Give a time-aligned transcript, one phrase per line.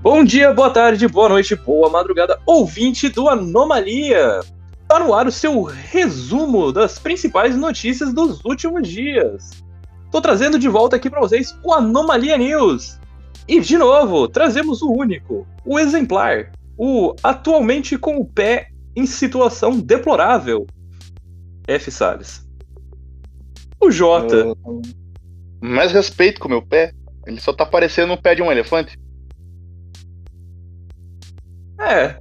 [0.00, 4.38] Bom dia, boa tarde, boa noite, boa madrugada, ouvinte do Anomalia!
[4.86, 9.64] Tá no ar o seu resumo das principais notícias dos últimos dias.
[10.12, 12.96] Tô trazendo de volta aqui para vocês o Anomalia News.
[13.48, 19.80] E de novo, trazemos o único, o exemplar, o atualmente com o pé em situação
[19.80, 20.64] deplorável.
[21.66, 21.90] F.
[21.90, 22.46] Salles.
[23.80, 24.44] O J.
[24.44, 24.82] Uh,
[25.60, 26.92] mais respeito com o meu pé.
[27.26, 28.96] Ele só tá parecendo o pé de um elefante.
[31.80, 32.20] É.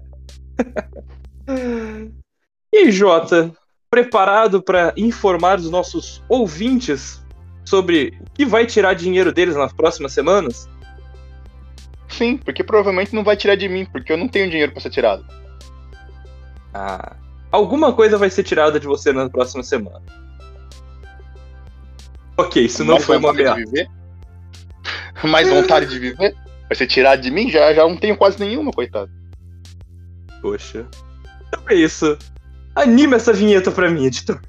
[2.71, 3.51] e Jota,
[3.89, 7.23] preparado para informar os nossos ouvintes
[7.65, 10.69] sobre o que vai tirar dinheiro deles nas próximas semanas?
[12.07, 14.89] Sim, porque provavelmente não vai tirar de mim, porque eu não tenho dinheiro para ser
[14.89, 15.25] tirado.
[16.73, 17.15] Ah,
[17.51, 20.01] alguma coisa vai ser tirada de você na próxima semana.
[22.37, 23.61] Ok, isso não foi uma ameaça.
[25.23, 26.35] Mais vontade de viver?
[26.67, 27.49] Vai ser tirado de mim?
[27.49, 29.11] Já, já não tenho quase nenhuma, coitado.
[30.47, 30.87] Poxa.
[31.45, 32.17] Então é isso.
[32.73, 34.39] Anima essa vinheta pra mim, editor.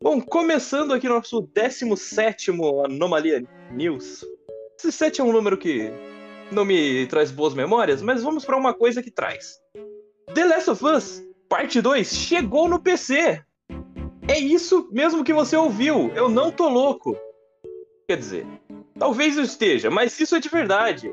[0.00, 2.50] Bom, começando aqui nosso 17
[2.86, 4.24] Anomalia News.
[4.78, 5.90] Esse 7 é um número que
[6.52, 9.58] não me traz boas memórias, mas vamos para uma coisa que traz.
[10.32, 13.42] The Last of Us, parte 2, chegou no PC.
[14.28, 17.16] É isso mesmo que você ouviu, eu não tô louco.
[18.08, 18.46] Quer dizer,
[18.96, 21.12] talvez eu esteja, mas isso é de verdade.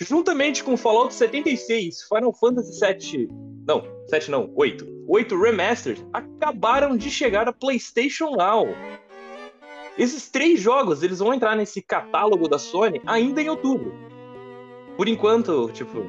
[0.00, 3.28] Juntamente com Fallout 76, Final Fantasy 7
[3.66, 5.04] não, 7 não, 8.
[5.08, 8.68] 8 Remastered acabaram de chegar a PlayStation Now.
[9.96, 13.94] Esses três jogos, eles vão entrar nesse catálogo da Sony ainda em outubro.
[14.96, 16.04] Por enquanto, tipo,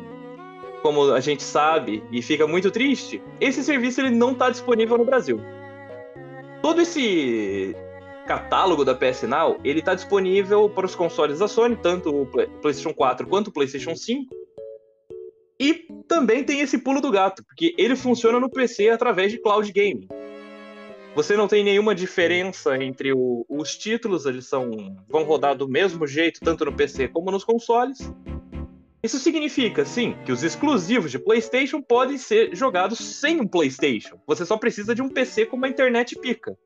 [0.81, 5.05] como a gente sabe e fica muito triste, esse serviço ele não está disponível no
[5.05, 5.39] Brasil.
[6.61, 7.75] Todo esse
[8.25, 12.93] catálogo da PS Now, ele está disponível para os consoles da Sony, tanto o PlayStation
[12.93, 14.45] 4 quanto o PlayStation 5
[15.59, 19.71] e também tem esse pulo do gato, porque ele funciona no PC através de cloud
[19.71, 20.07] gaming.
[21.15, 24.69] Você não tem nenhuma diferença entre o, os títulos, eles são
[25.07, 28.11] vão rodar do mesmo jeito tanto no PC como nos consoles.
[29.01, 34.19] Isso significa, sim, que os exclusivos de PlayStation podem ser jogados sem um PlayStation.
[34.27, 36.57] Você só precisa de um PC com uma internet pica.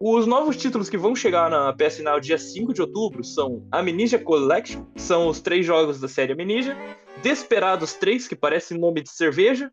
[0.00, 4.18] Os novos títulos que vão chegar na PS Now dia 5 de outubro são Amnesia
[4.18, 6.76] Collection, que são os três jogos da série Amnesia,
[7.22, 9.70] Desperados 3, que parece nome de cerveja,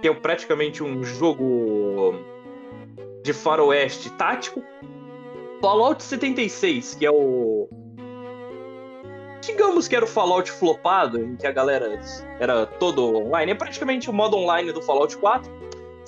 [0.00, 2.14] que é praticamente um jogo
[3.22, 4.62] de faroeste tático,
[5.60, 7.68] Fallout 76, que é o
[9.40, 12.00] digamos que era o Fallout flopado, em que a galera
[12.38, 15.58] era todo online, é praticamente o modo online do Fallout 4.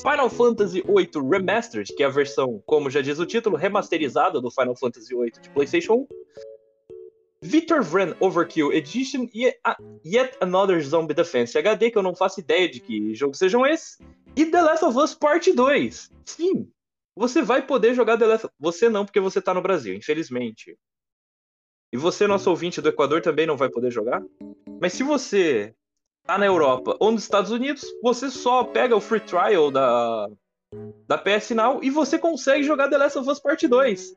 [0.00, 4.50] Final Fantasy VIII Remastered, que é a versão, como já diz o título, remasterizada do
[4.50, 6.06] Final Fantasy VIII de PlayStation 1.
[7.42, 9.54] Victor Vran Overkill Edition e
[10.04, 13.98] Yet Another Zombie Defense HD, que eu não faço ideia de que jogos sejam esses.
[14.36, 16.10] E The Last of Us Part 2.
[16.26, 16.70] Sim,
[17.16, 18.74] você vai poder jogar The Last of Us.
[18.74, 20.76] Você não, porque você tá no Brasil, infelizmente.
[21.92, 24.22] E você, nosso ouvinte do Equador, também não vai poder jogar.
[24.80, 25.74] Mas se você
[26.24, 30.28] tá na Europa ou nos Estados Unidos, você só pega o free trial da,
[31.08, 34.14] da PS Now e você consegue jogar The Last of Us Part 2.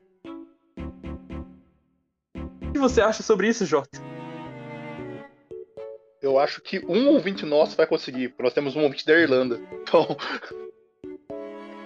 [2.74, 4.02] O que você acha sobre isso, Jota?
[6.20, 9.60] Eu acho que um ouvinte nosso vai conseguir, porque nós temos um ouvinte da Irlanda.
[9.72, 10.04] Então.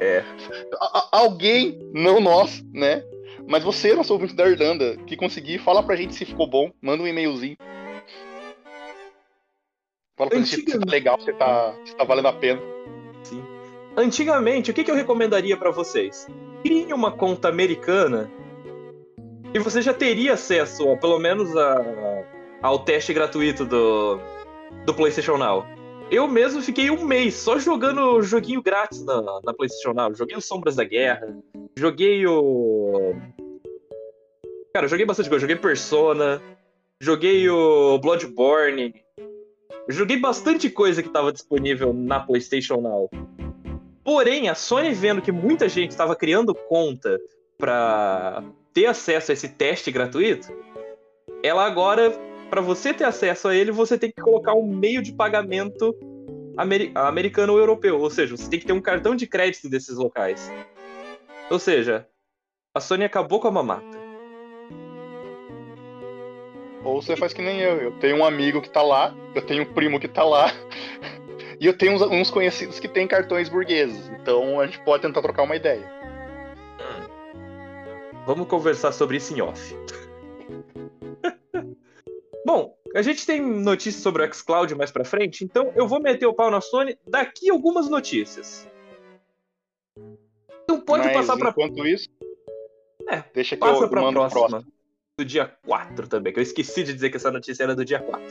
[0.01, 0.23] É.
[1.11, 3.03] alguém, não nós, né?
[3.49, 7.03] Mas você, nosso ouvinte da Irlanda, que conseguir, fala pra gente se ficou bom, manda
[7.03, 7.57] um e-mailzinho.
[10.17, 12.63] Fala pra gente se tá legal, se tá, se tá valendo a pena.
[13.25, 13.43] Sim.
[13.97, 16.29] Antigamente, o que, que eu recomendaria para vocês?
[16.63, 18.31] Crie uma conta americana
[19.55, 22.25] e você já teria acesso, ó, pelo menos, a,
[22.63, 24.19] ao teste gratuito do,
[24.85, 25.67] do PlayStation Now.
[26.11, 30.15] Eu mesmo fiquei um mês só jogando joguinho grátis na, na PlayStation Now.
[30.15, 31.37] Joguei o Sombras da Guerra,
[31.77, 33.15] joguei o.
[34.73, 35.43] Cara, joguei bastante coisa.
[35.43, 36.41] Joguei Persona,
[37.01, 38.95] joguei o Bloodborne,
[39.89, 43.11] joguei bastante coisa que estava disponível na PlayStation Now.
[44.03, 47.21] Porém, a Sony vendo que muita gente estava criando conta
[47.59, 48.43] para
[48.73, 50.49] ter acesso a esse teste gratuito,
[51.43, 52.11] ela agora,
[52.51, 55.95] para você ter acesso a ele, você tem que colocar um meio de pagamento
[56.57, 59.97] amer americano ou europeu, ou seja, você tem que ter um cartão de crédito desses
[59.97, 60.51] locais.
[61.51, 62.07] Ou seja,
[62.75, 63.99] a Sony acabou com a mamata.
[66.85, 67.77] Ou você faz que nem eu.
[67.77, 70.53] Eu tenho um amigo que tá lá, eu tenho um primo que tá lá,
[71.61, 74.09] e eu tenho uns, uns conhecidos que têm cartões burgueses.
[74.21, 75.98] Então a gente pode tentar trocar uma ideia.
[78.29, 79.75] Vamos conversar sobre isso em off.
[82.45, 86.27] Bom, a gente tem notícias sobre o xCloud mais pra frente, então eu vou meter
[86.27, 88.69] o pau na Sony daqui algumas notícias.
[90.63, 91.53] Então pode Mas, passar pra.
[91.53, 92.11] Enquanto isso,
[93.09, 94.63] É, deixa que Passa eu pra mando próxima.
[95.17, 97.99] Do dia 4 também, que eu esqueci de dizer que essa notícia era do dia
[97.99, 98.23] 4.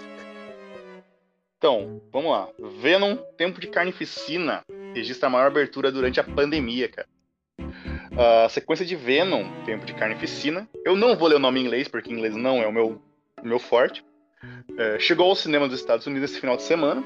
[1.58, 2.48] Então, vamos lá.
[2.80, 7.08] Venom, Tempo de Carnificina, registra a maior abertura durante a pandemia, cara.
[8.20, 11.88] A sequência de Venom, Tempo de Carnificina, eu não vou ler o nome em inglês,
[11.88, 13.00] porque inglês não é o meu,
[13.44, 14.04] meu forte.
[14.76, 17.04] É, chegou ao cinema dos Estados Unidos esse final de semana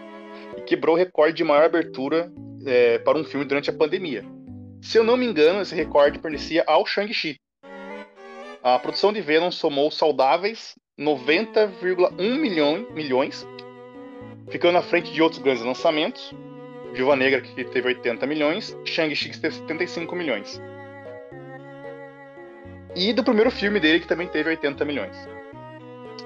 [0.57, 2.31] e quebrou o recorde de maior abertura
[2.65, 4.23] é, para um filme durante a pandemia.
[4.81, 7.35] Se eu não me engano, esse recorde pertencia ao Shang-Chi.
[8.63, 13.47] A produção de Venom somou saudáveis 90,1 milhões, milhões
[14.49, 16.33] ficando à frente de outros grandes lançamentos.
[16.93, 20.61] Viúva Negra, que teve 80 milhões, Shang-Chi, que teve 75 milhões.
[22.95, 25.15] E do primeiro filme dele, que também teve 80 milhões.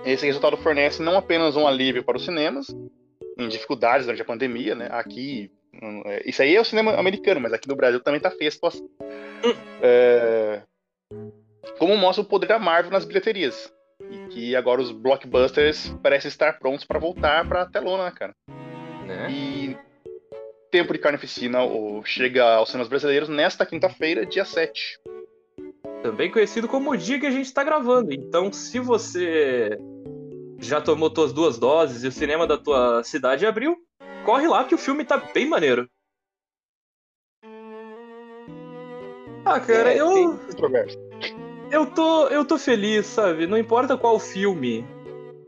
[0.03, 2.67] Esse resultado fornece não apenas um alívio para os cinemas,
[3.37, 4.87] em dificuldades durante a pandemia, né?
[4.91, 5.51] Aqui,
[5.81, 8.47] hum, é, isso aí é o cinema americano, mas aqui no Brasil também tá feia
[8.47, 8.87] a situação.
[9.81, 10.61] É,
[11.77, 13.71] como mostra o poder da Marvel nas bilheterias.
[14.09, 18.33] E que agora os blockbusters parecem estar prontos para voltar para a telona, né, cara?
[19.05, 19.31] Né?
[19.31, 19.77] E
[20.71, 21.59] Tempo de Carnificina
[22.03, 24.99] chega aos cinemas brasileiros nesta quinta-feira, dia 7.
[26.05, 28.13] Também conhecido como o dia que a gente está gravando.
[28.13, 29.75] Então, se você
[30.59, 33.75] já tomou suas duas doses e o cinema da tua cidade abriu,
[34.23, 35.89] corre lá que o filme tá bem maneiro.
[39.43, 40.39] Ah, cara, É, eu,
[41.71, 43.47] eu, tô, eu tô feliz, sabe?
[43.47, 44.85] Não importa qual filme.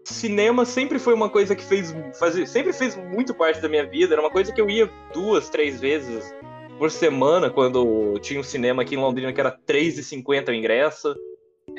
[0.06, 4.15] Cinema sempre foi uma coisa que fez, faz- sempre fez muito parte da minha vida.
[4.15, 6.33] Era uma coisa que eu ia duas, três vezes
[6.77, 11.15] por semana quando tinha um cinema aqui em Londrina que era R$3,50 o ingresso.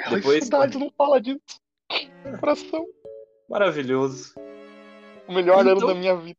[0.05, 1.39] Ai, Depois- saudade, não fala disso.
[2.41, 2.87] Coração.
[3.49, 4.35] Maravilhoso.
[5.27, 6.39] O melhor ano Então- da minha vida.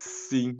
[0.00, 0.56] Sim.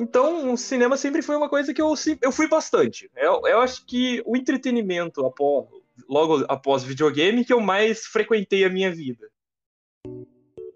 [0.00, 3.10] Então, o cinema sempre foi uma coisa que eu, eu fui bastante.
[3.16, 5.66] Eu, eu acho que o entretenimento após,
[6.08, 9.28] logo após videogame que eu mais frequentei a minha vida.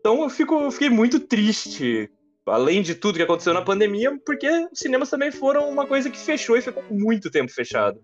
[0.00, 2.10] Então eu, fico, eu fiquei muito triste,
[2.46, 6.18] além de tudo que aconteceu na pandemia, porque os cinemas também foram uma coisa que
[6.18, 8.00] fechou e ficou muito tempo fechado.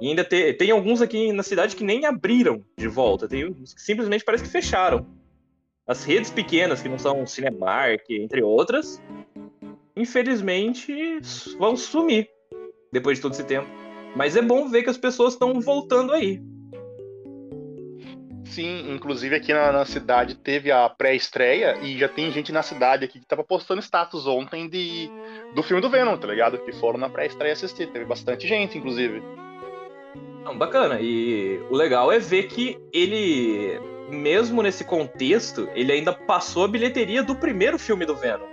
[0.00, 3.74] E ainda te- tem alguns aqui na cidade que nem abriram de volta, tem uns
[3.74, 5.06] que simplesmente parece que fecharam.
[5.86, 9.02] As redes pequenas, que não são Cinemark, entre outras,
[9.96, 11.18] infelizmente
[11.58, 12.28] vão sumir
[12.92, 13.68] depois de todo esse tempo.
[14.16, 16.40] Mas é bom ver que as pessoas estão voltando aí.
[18.50, 23.04] Sim, inclusive aqui na, na cidade teve a pré-estreia e já tem gente na cidade
[23.04, 25.10] aqui que tava postando status ontem de,
[25.54, 26.58] do filme do Venom, tá ligado?
[26.58, 27.88] Que foram na pré-estreia assistir.
[27.88, 29.22] Teve bastante gente, inclusive.
[30.42, 30.98] Não, bacana.
[31.00, 33.78] E o legal é ver que ele,
[34.08, 38.48] mesmo nesse contexto, ele ainda passou a bilheteria do primeiro filme do Venom.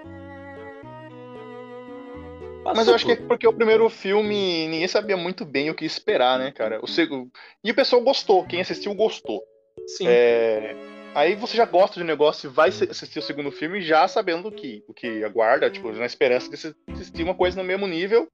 [2.65, 5.75] Mas Passou, eu acho que é porque o primeiro filme ninguém sabia muito bem o
[5.75, 6.79] que esperar, né, cara?
[6.81, 7.31] O segundo...
[7.63, 9.41] E o pessoal gostou, quem assistiu gostou.
[9.87, 10.07] Sim.
[10.07, 10.75] É,
[11.15, 14.49] Aí você já gosta de um negócio e vai assistir o segundo filme já sabendo
[14.49, 18.27] o que, o que aguarda, tipo, na esperança de assistir uma coisa no mesmo nível.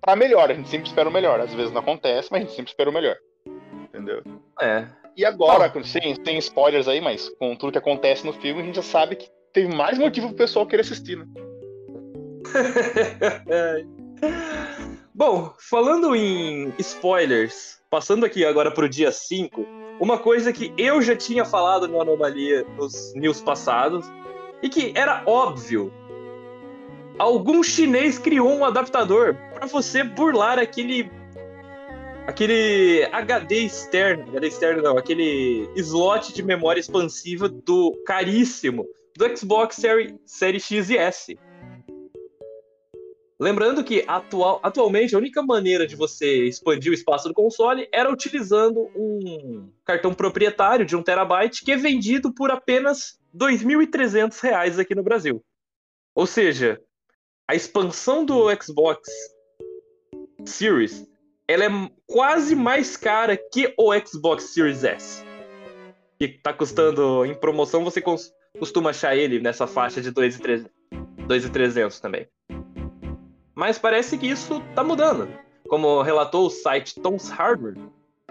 [0.00, 1.38] Pra melhor, a gente sempre espera o melhor.
[1.38, 3.18] Às vezes não acontece, mas a gente sempre espera o melhor.
[3.84, 4.22] Entendeu?
[4.58, 4.86] É.
[5.14, 8.76] E agora, sem, sem spoilers aí, mas com tudo que acontece no filme, a gente
[8.76, 11.26] já sabe que teve mais motivo pro pessoal querer assistir, né?
[15.14, 19.66] Bom, falando em spoilers, passando aqui agora pro dia 5,
[20.00, 24.06] uma coisa que eu já tinha falado no Anomalia nos news passados
[24.62, 25.92] e que era óbvio.
[27.18, 31.10] Algum chinês criou um adaptador para você burlar aquele
[32.26, 38.86] aquele HD externo, HD externo não, aquele slot de memória expansiva do caríssimo
[39.16, 41.38] do Xbox Series, Series X e S.
[43.40, 48.12] Lembrando que atual, atualmente a única maneira de você expandir o espaço do console era
[48.12, 54.92] utilizando um cartão proprietário de 1 terabyte que é vendido por apenas 2.300 reais aqui
[54.92, 55.44] no Brasil.
[56.16, 56.82] Ou seja,
[57.46, 59.08] a expansão do Xbox
[60.44, 61.06] Series
[61.46, 65.24] ela é quase mais cara que o Xbox Series S.
[66.18, 68.02] Que tá custando em promoção, você
[68.58, 70.68] costuma achar ele nessa faixa de 2.300
[71.28, 72.26] 2.300 também.
[73.58, 75.28] Mas parece que isso tá mudando.
[75.68, 77.74] como relatou o site Tom's Hardware,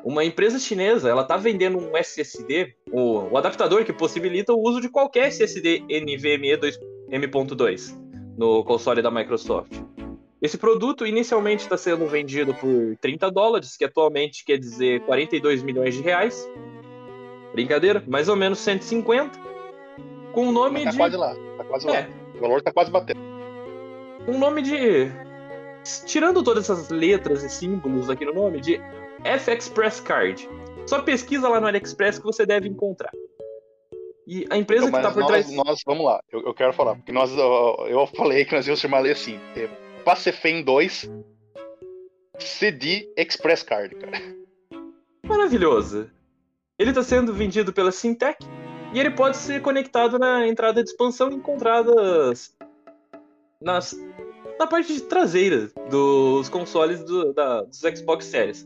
[0.01, 4.79] uma empresa chinesa, ela está vendendo um SSD, o, o, adaptador que possibilita o uso
[4.79, 7.99] de qualquer SSD NVMe 2,
[8.37, 9.73] no console da Microsoft.
[10.41, 15.93] Esse produto inicialmente está sendo vendido por 30 dólares, que atualmente quer dizer 42 milhões
[15.93, 16.49] de reais.
[17.51, 19.37] Brincadeira, mais ou menos 150.
[20.31, 20.97] Com o nome tá de.
[20.97, 21.91] Tá quase lá, tá quase é.
[21.91, 22.07] lá.
[22.33, 23.36] O valor tá quase batendo.
[24.27, 25.09] Um nome de.
[26.05, 28.81] Tirando todas essas letras e símbolos aqui no nome, de
[29.23, 30.49] F-Express Card.
[30.85, 33.11] Só pesquisa lá no AliExpress que você deve encontrar.
[34.27, 35.51] E a empresa então, que está por nós, trás.
[35.51, 38.81] Nós, vamos lá, eu, eu, quero falar, porque nós, eu, eu falei que nós íamos
[38.81, 39.67] chamar ele assim: é
[40.03, 41.09] Pacefem 2
[42.37, 44.17] CD Express Card, cara.
[45.25, 46.09] Maravilhoso.
[46.77, 48.45] Ele está sendo vendido pela Syntec
[48.93, 52.55] e ele pode ser conectado na entrada de expansão encontradas
[53.61, 53.95] nas,
[54.59, 58.65] na parte traseira dos consoles do, da, dos Xbox Series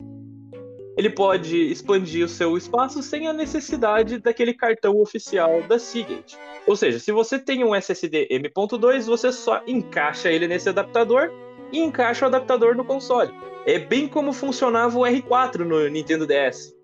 [0.97, 6.37] ele pode expandir o seu espaço sem a necessidade daquele cartão oficial da Seagate.
[6.67, 11.31] Ou seja, se você tem um SSD M.2, você só encaixa ele nesse adaptador
[11.71, 13.33] e encaixa o adaptador no console.
[13.65, 16.75] É bem como funcionava o R4 no Nintendo DS.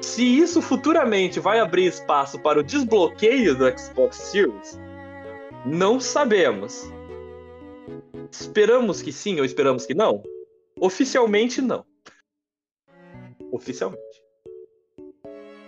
[0.00, 4.80] Se isso futuramente vai abrir espaço para o desbloqueio do Xbox Series,
[5.64, 6.90] não sabemos.
[8.30, 10.22] Esperamos que sim ou esperamos que não?
[10.80, 11.84] Oficialmente não
[13.50, 14.02] oficialmente.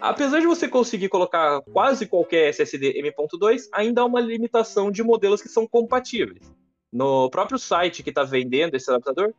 [0.00, 5.42] Apesar de você conseguir colocar quase qualquer SSD M.2, ainda há uma limitação de modelos
[5.42, 6.52] que são compatíveis.
[6.92, 9.34] No próprio site que está vendendo esse adaptador,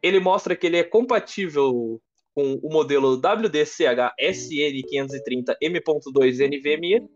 [0.00, 2.00] ele mostra que ele é compatível
[2.32, 7.08] com o modelo WDCH SN530 M.2 NVMe,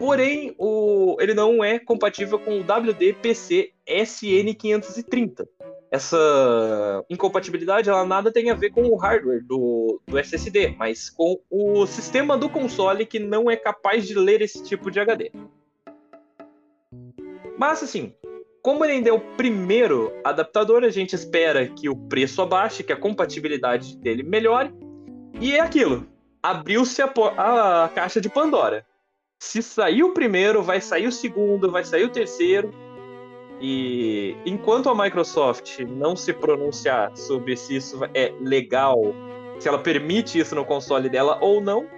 [0.00, 5.46] porém o, ele não é compatível com o WDPC SN530,
[5.90, 11.38] essa incompatibilidade ela nada tem a ver com o hardware do, do SSD, mas com
[11.50, 15.30] o sistema do console que não é capaz de ler esse tipo de HD.
[17.58, 18.14] Mas assim,
[18.62, 22.92] como ele ainda é o primeiro adaptador, a gente espera que o preço abaixe, que
[22.92, 24.72] a compatibilidade dele melhore.
[25.38, 26.06] E é aquilo.
[26.42, 28.86] Abriu-se a, a caixa de Pandora.
[29.40, 32.70] Se sair o primeiro, vai sair o segundo, vai sair o terceiro
[33.58, 39.14] e enquanto a Microsoft não se pronunciar sobre se isso é legal,
[39.58, 41.88] se ela permite isso no console dela ou não,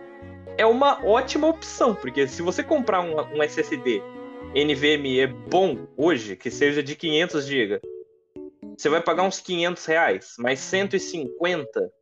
[0.57, 4.01] é uma ótima opção, porque se você comprar um, um SSD
[4.55, 7.81] NVMe bom hoje, que seja de 500 GB,
[8.77, 11.93] você vai pagar uns 500 reais, mais 150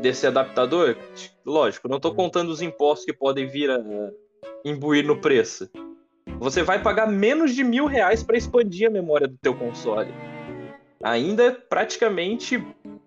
[0.00, 0.96] desse adaptador.
[1.44, 3.78] Lógico, não estou contando os impostos que podem vir a
[4.64, 5.70] imbuir no preço.
[6.38, 10.12] Você vai pagar menos de mil reais para expandir a memória do teu console.
[11.02, 12.64] Ainda é praticamente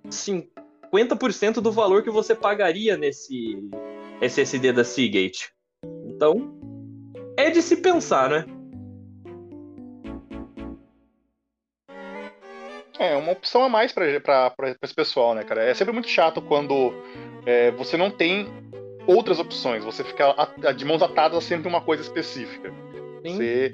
[0.07, 3.57] 50% do valor que você pagaria nesse
[4.21, 5.51] SSD da Seagate.
[6.05, 6.55] Então,
[7.35, 8.45] é de se pensar, né?
[12.99, 14.07] É, uma opção a mais para
[14.81, 15.63] esse pessoal, né, cara?
[15.63, 16.91] É sempre muito chato quando
[17.45, 18.47] é, você não tem
[19.07, 20.35] outras opções, você fica
[20.75, 22.71] de mãos atadas a sempre uma coisa específica.
[23.23, 23.71] Você...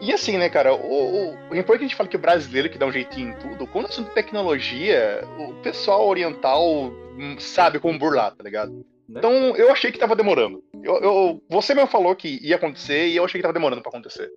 [0.00, 2.70] E assim, né, cara, o, o, o importante que a gente fala que o brasileiro
[2.70, 6.90] que dá um jeitinho em tudo, quando é assunto tecnologia, o pessoal oriental
[7.38, 8.72] sabe como burlar, tá ligado?
[9.08, 9.18] Né?
[9.18, 10.64] Então eu achei que tava demorando.
[10.82, 13.90] Eu, eu, você mesmo falou que ia acontecer e eu achei que tava demorando para
[13.90, 14.30] acontecer.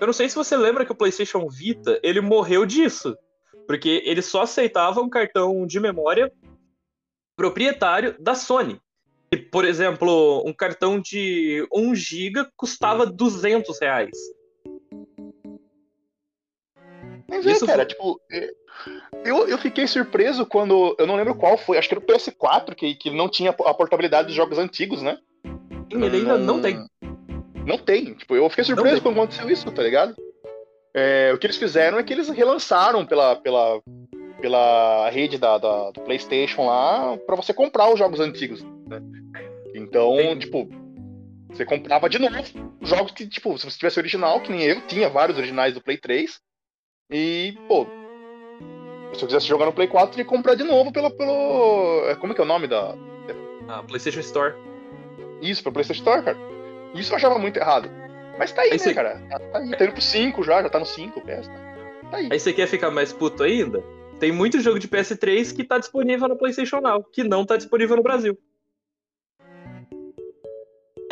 [0.00, 3.16] Eu não sei se você lembra que o PlayStation Vita ele morreu disso,
[3.66, 6.32] porque ele só aceitava um cartão de memória
[7.36, 8.80] proprietário da Sony
[9.36, 14.16] por exemplo, um cartão de 1 GB custava 200 reais.
[17.28, 17.86] Mas é, Isso cara, foi...
[17.86, 18.50] tipo, é,
[19.24, 22.74] eu, eu fiquei surpreso quando, eu não lembro qual foi, acho que era o PS4,
[22.74, 25.18] que, que não tinha a portabilidade dos jogos antigos, né?
[25.92, 26.84] Sim, ele ainda não, não tem.
[27.66, 30.14] Não tem, tipo, eu fiquei surpreso quando aconteceu isso, tá ligado?
[30.94, 33.80] É, o que eles fizeram é que eles relançaram pela, pela,
[34.40, 38.62] pela rede da, da do PlayStation lá para você comprar os jogos antigos.
[38.86, 39.00] Né?
[39.94, 40.38] Então, Sim.
[40.40, 40.68] tipo,
[41.50, 42.34] você comprava de novo
[42.82, 45.96] jogos que, tipo, se você tivesse original, que nem eu, tinha vários originais do Play
[45.96, 46.40] 3.
[47.12, 47.86] E, pô,
[49.14, 51.12] se eu quisesse jogar no Play 4, tinha que comprar de novo pelo.
[51.12, 52.96] pelo é, como é que é o nome da.
[53.68, 54.54] Ah, PlayStation Store.
[55.40, 56.38] Isso, pra PlayStation Store, cara.
[56.92, 57.88] Isso eu achava muito errado.
[58.36, 58.94] Mas tá aí, aí né, você...
[58.94, 59.22] cara?
[59.30, 61.46] Tá, tá aí, tá indo pro 5 já, já tá no 5 PS.
[62.10, 62.28] Tá aí.
[62.32, 63.80] Aí você quer ficar mais puto ainda?
[64.18, 67.96] Tem muito jogo de PS3 que tá disponível no PlayStation Now, que não tá disponível
[67.96, 68.36] no Brasil.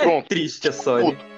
[0.02, 0.28] É Pronto.
[0.28, 1.16] triste a Sony.
[1.16, 1.32] Puto.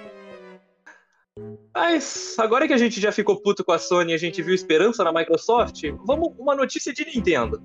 [1.75, 4.55] Mas agora que a gente já ficou puto com a Sony e a gente viu
[4.55, 7.63] esperança na Microsoft, vamos uma notícia de Nintendo.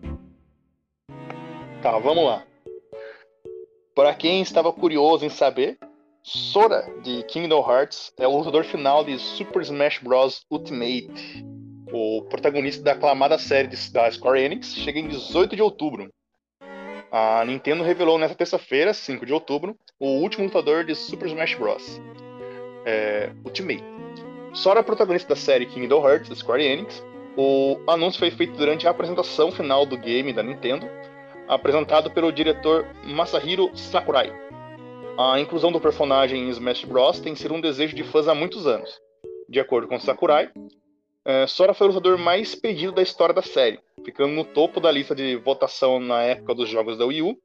[1.82, 2.44] Tá, vamos lá.
[3.96, 5.78] Para quem estava curioso em saber,
[6.22, 10.46] Sora de Kingdom Hearts é o lutador final de Super Smash Bros.
[10.52, 11.46] Ultimate.
[11.92, 16.10] O protagonista da aclamada série da Square Enix chega em 18 de outubro.
[17.12, 22.00] A Nintendo revelou nesta terça-feira, 5 de outubro, o último lutador de Super Smash Bros.
[22.86, 23.84] É, Ultimate.
[24.54, 27.04] Sora protagonista da série Kingdom Hearts da Square Enix.
[27.36, 30.88] O anúncio foi feito durante a apresentação final do game da Nintendo,
[31.48, 34.32] apresentado pelo diretor Masahiro Sakurai.
[35.18, 37.20] A inclusão do personagem em Smash Bros.
[37.20, 38.90] tem sido um desejo de fãs há muitos anos.
[39.50, 40.50] De acordo com Sakurai,
[41.30, 44.92] é, Sora foi o lutador mais pedido da história da série, ficando no topo da
[44.92, 47.38] lista de votação na época dos jogos da Wii U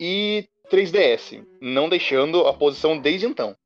[0.00, 3.56] e 3DS, não deixando a posição desde então.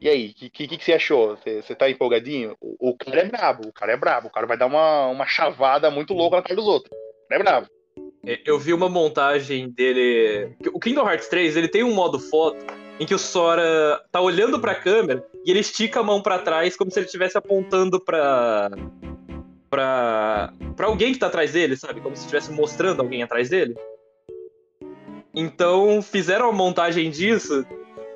[0.00, 1.36] E aí, o que, que, que, você achou?
[1.36, 2.56] Você tá empolgadinho?
[2.60, 5.26] O, o, cara é brabo, o cara é brabo, o cara vai dar uma, uma
[5.26, 6.96] chavada muito louca na cara dos outros.
[7.32, 7.66] é brabo.
[8.24, 10.56] É, eu vi uma montagem dele.
[10.72, 12.64] O Kingdom Hearts 3 ele tem um modo foto
[12.98, 16.76] em que o Sora tá olhando pra câmera e ele estica a mão para trás
[16.76, 18.70] como se ele estivesse apontando pra.
[19.68, 20.52] pra.
[20.76, 22.00] pra alguém que tá atrás dele, sabe?
[22.00, 23.76] Como se estivesse mostrando alguém atrás dele.
[25.34, 27.64] Então fizeram a montagem disso,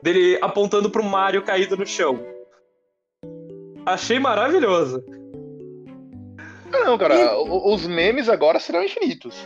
[0.02, 2.20] dele apontando pro Mario caído no chão.
[3.86, 5.02] Achei maravilhoso.
[6.70, 7.28] Não, cara, e...
[7.48, 9.36] os memes agora serão infinitos.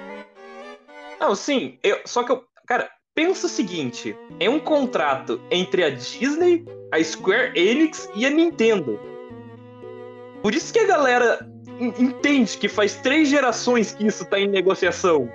[1.20, 2.44] Não, sim, eu, só que eu.
[2.66, 8.30] Cara, pensa o seguinte: é um contrato entre a Disney, a Square Enix e a
[8.30, 8.98] Nintendo.
[10.42, 11.46] Por isso que a galera
[11.98, 15.30] entende que faz três gerações que isso tá em negociação.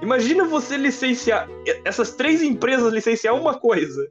[0.00, 1.48] Imagina você licenciar.
[1.84, 4.06] Essas três empresas licenciar uma coisa.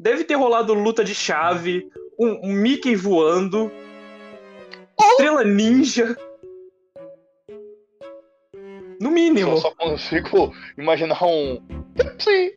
[0.00, 3.70] Deve ter rolado luta de chave, um, um Mickey voando,
[5.00, 6.16] Estrela Ninja.
[9.00, 9.52] No mínimo.
[9.52, 11.60] Eu só consigo imaginar um.
[12.18, 12.52] Sim.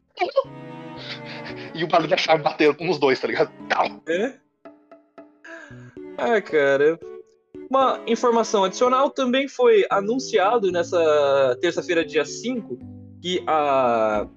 [1.73, 3.51] E o barulho da chave batendo nos dois, tá ligado?
[4.07, 4.33] É?
[6.17, 6.99] Ah, cara.
[7.69, 12.77] Uma informação adicional também foi anunciado nessa terça-feira, dia 5,
[13.21, 14.27] que a...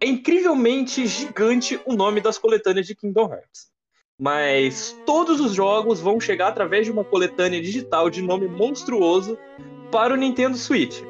[0.00, 3.72] é incrivelmente gigante o nome das coletâneas de Kingdom Hearts.
[4.18, 9.36] Mas todos os jogos vão chegar através de uma coletânea digital de nome monstruoso
[9.90, 11.02] para o Nintendo Switch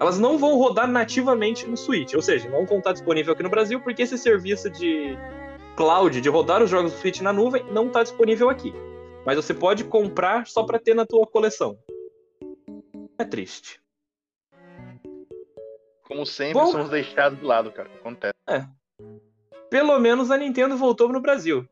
[0.00, 3.50] elas não vão rodar nativamente no Switch, ou seja, não vão estar disponível aqui no
[3.50, 5.14] Brasil porque esse serviço de
[5.76, 8.72] cloud, de rodar os jogos do Switch na nuvem, não está disponível aqui.
[9.26, 11.78] Mas você pode comprar só para ter na tua coleção.
[13.18, 13.78] É triste.
[16.04, 17.90] Como sempre, Bom, somos deixados de lado, cara.
[18.00, 18.34] Acontece.
[18.48, 18.66] É.
[19.68, 21.68] Pelo menos a Nintendo voltou no Brasil.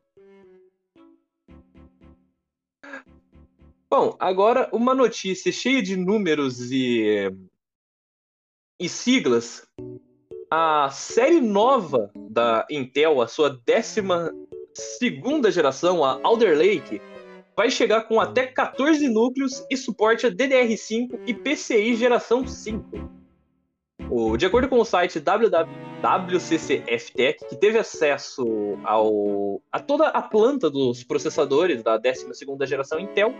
[3.90, 7.32] Bom, agora uma notícia cheia de números e
[8.80, 9.66] e siglas,
[10.50, 14.32] a série nova da Intel, a sua décima
[14.72, 17.02] segunda geração, a Alder Lake,
[17.56, 23.18] vai chegar com até 14 núcleos e suporte a DDR5 e PCI geração 5.
[24.10, 30.70] O, de acordo com o site WWCCFTech, que teve acesso ao, a toda a planta
[30.70, 32.28] dos processadores da 12
[32.64, 33.34] geração Intel,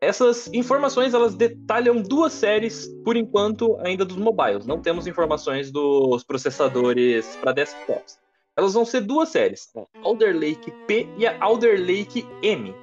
[0.00, 4.66] essas informações elas detalham duas séries, por enquanto, ainda dos mobiles.
[4.66, 8.18] Não temos informações dos processadores para desktops.
[8.56, 12.74] Elas vão ser duas séries, a Alder Lake P e a Alder Lake M.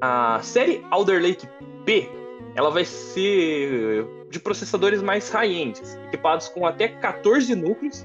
[0.00, 1.46] A série Alder Lake
[1.84, 2.20] P
[2.54, 8.04] ela vai ser de processadores mais high-end, equipados com até 14 núcleos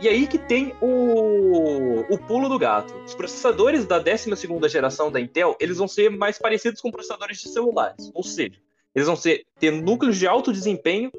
[0.00, 2.94] e aí que tem o, o pulo do gato.
[3.04, 4.30] Os processadores da 12
[4.68, 8.10] geração da Intel, eles vão ser mais parecidos com processadores de celulares.
[8.14, 8.60] Ou seja,
[8.94, 11.10] eles vão ser, ter núcleos de alto desempenho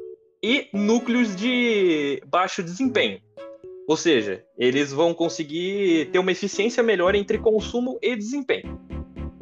[0.42, 3.22] e núcleos de baixo desempenho.
[3.88, 8.80] Ou seja, eles vão conseguir ter uma eficiência melhor entre consumo e desempenho.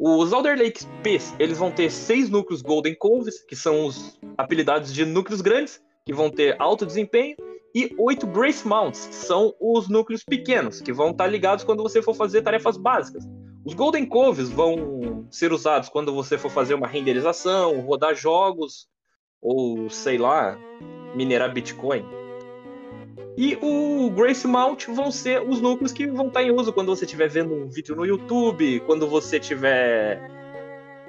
[0.00, 4.94] Os Alder Lake P, eles vão ter seis núcleos Golden Coves, que são os apelidados
[4.94, 7.36] de núcleos grandes, que vão ter alto desempenho,
[7.74, 12.00] e oito Brace Mounts, que são os núcleos pequenos, que vão estar ligados quando você
[12.00, 13.28] for fazer tarefas básicas.
[13.62, 18.88] Os Golden Coves vão ser usados quando você for fazer uma renderização, rodar jogos,
[19.38, 20.58] ou sei lá,
[21.14, 22.02] minerar Bitcoin.
[23.36, 27.04] E o Grace Mount vão ser os núcleos que vão estar em uso quando você
[27.04, 30.22] estiver vendo um vídeo no YouTube, quando você estiver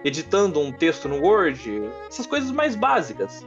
[0.04, 3.46] editando um texto no Word, essas coisas mais básicas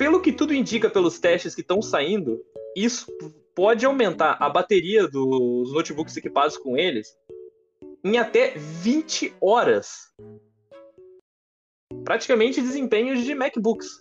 [0.00, 2.42] pelo que tudo indica pelos testes que estão saindo,
[2.74, 3.06] isso
[3.54, 7.14] pode aumentar a bateria dos notebooks equipados com eles
[8.02, 10.10] em até 20 horas.
[12.02, 14.00] Praticamente desempenhos de MacBooks.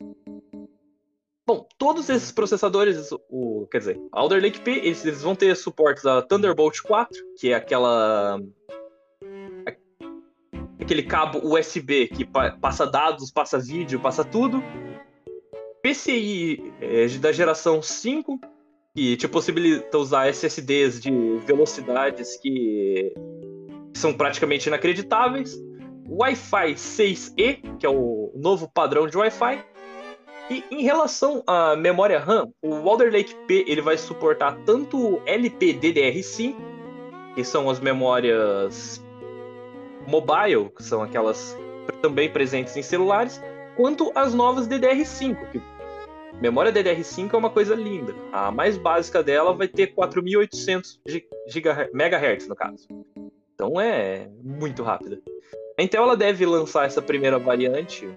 [1.45, 6.07] Bom, todos esses processadores, o, quer dizer, Alder Lake P, eles, eles vão ter suporte
[6.07, 8.39] a Thunderbolt 4, que é aquela
[10.79, 14.63] aquele cabo USB que pa passa dados, passa vídeo, passa tudo.
[15.81, 18.39] PCI é, da geração 5,
[18.95, 21.11] que te possibilita usar SSDs de
[21.45, 23.13] velocidades que
[23.93, 25.57] são praticamente inacreditáveis.
[26.07, 29.63] Wi-Fi 6E, que é o novo padrão de Wi-Fi.
[30.49, 36.55] E em relação à memória RAM, o Alder Lake P ele vai suportar tanto LPDDR5,
[37.35, 39.01] que são as memórias
[40.07, 41.55] mobile, que são aquelas
[42.01, 43.39] também presentes em celulares,
[43.75, 45.62] quanto as novas DDR5, que
[46.41, 48.15] memória DDR5 é uma coisa linda.
[48.32, 50.99] A mais básica dela vai ter 4.800
[51.93, 52.88] MHz no caso.
[53.53, 55.21] Então é muito rápida.
[55.77, 58.10] A Intel ela deve lançar essa primeira variante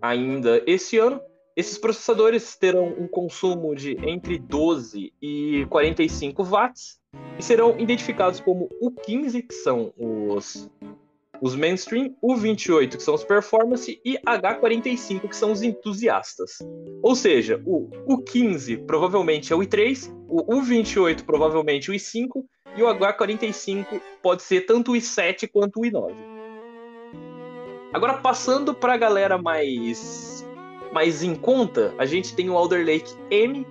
[0.00, 1.20] ainda esse ano.
[1.56, 7.00] Esses processadores terão um consumo de entre 12 e 45 watts
[7.38, 10.70] e serão identificados como U15, que são os,
[11.40, 16.58] os mainstream, U28, que são os performance, e H45, que são os entusiastas.
[17.02, 22.44] Ou seja, o U15 provavelmente é o i3, o U28 provavelmente o i5,
[22.76, 26.14] e o H45 pode ser tanto o i7 quanto o i9.
[27.92, 30.46] Agora, passando para a galera mais,
[30.92, 33.66] mais em conta, a gente tem o Alder Lake M,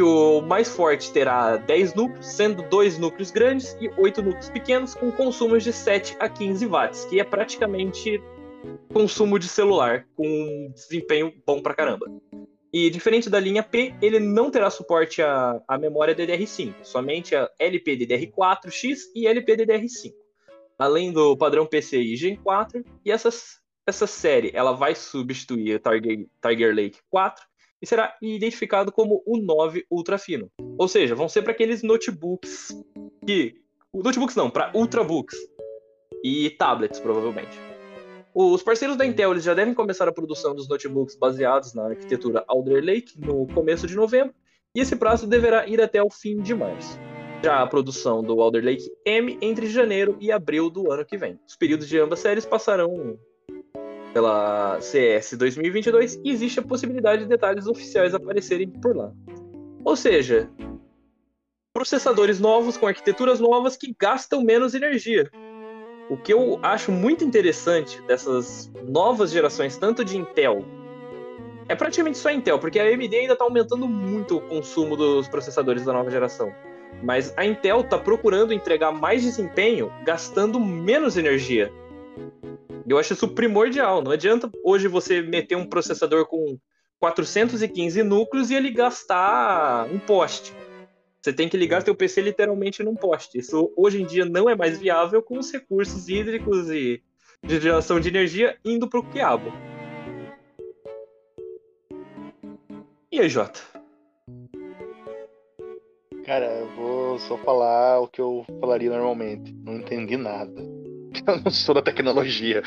[0.00, 5.10] o mais forte terá 10 núcleos, sendo dois núcleos grandes e oito núcleos pequenos, com
[5.10, 8.22] consumos de 7 a 15 watts, que é praticamente
[8.92, 12.06] consumo de celular, com desempenho bom pra caramba.
[12.72, 17.50] E diferente da linha P, ele não terá suporte à, à memória DDR5, somente a
[17.60, 20.14] LPDDR4X e LPDDR5,
[20.78, 26.26] além do padrão PCI Gen 4, e essas, essa série ela vai substituir a Tiger,
[26.40, 27.51] Tiger Lake 4
[27.82, 30.48] e será identificado como o 9 ultra fino.
[30.78, 32.68] Ou seja, vão ser para aqueles notebooks
[33.26, 33.60] que.
[33.92, 35.36] Notebooks não, para ultrabooks
[36.24, 37.58] e tablets, provavelmente.
[38.34, 42.82] Os parceiros da Intel já devem começar a produção dos notebooks baseados na arquitetura Alder
[42.82, 44.34] Lake no começo de novembro,
[44.74, 46.98] e esse prazo deverá ir até o fim de março.
[47.44, 51.38] Já a produção do Alder Lake M entre janeiro e abril do ano que vem.
[51.46, 53.18] Os períodos de ambas séries passarão
[54.12, 59.12] pela CS 2022 e existe a possibilidade de detalhes oficiais aparecerem por lá.
[59.84, 60.50] Ou seja,
[61.74, 65.30] processadores novos com arquiteturas novas que gastam menos energia.
[66.10, 70.64] O que eu acho muito interessante dessas novas gerações, tanto de Intel,
[71.68, 75.84] é praticamente só Intel, porque a AMD ainda está aumentando muito o consumo dos processadores
[75.84, 76.52] da nova geração.
[77.02, 81.72] Mas a Intel está procurando entregar mais desempenho gastando menos energia.
[82.86, 84.02] Eu acho isso primordial.
[84.02, 86.58] Não adianta hoje você meter um processador com
[86.98, 90.54] 415 núcleos e ele gastar um poste.
[91.20, 93.38] Você tem que ligar seu PC literalmente num poste.
[93.38, 97.02] Isso hoje em dia não é mais viável com os recursos hídricos e
[97.44, 99.52] de geração de energia indo pro quiabo.
[103.10, 103.60] E aí, Jota?
[106.24, 109.52] Cara, eu vou só falar o que eu falaria normalmente.
[109.52, 110.81] Não entendi nada.
[111.26, 112.62] Eu não sou da tecnologia.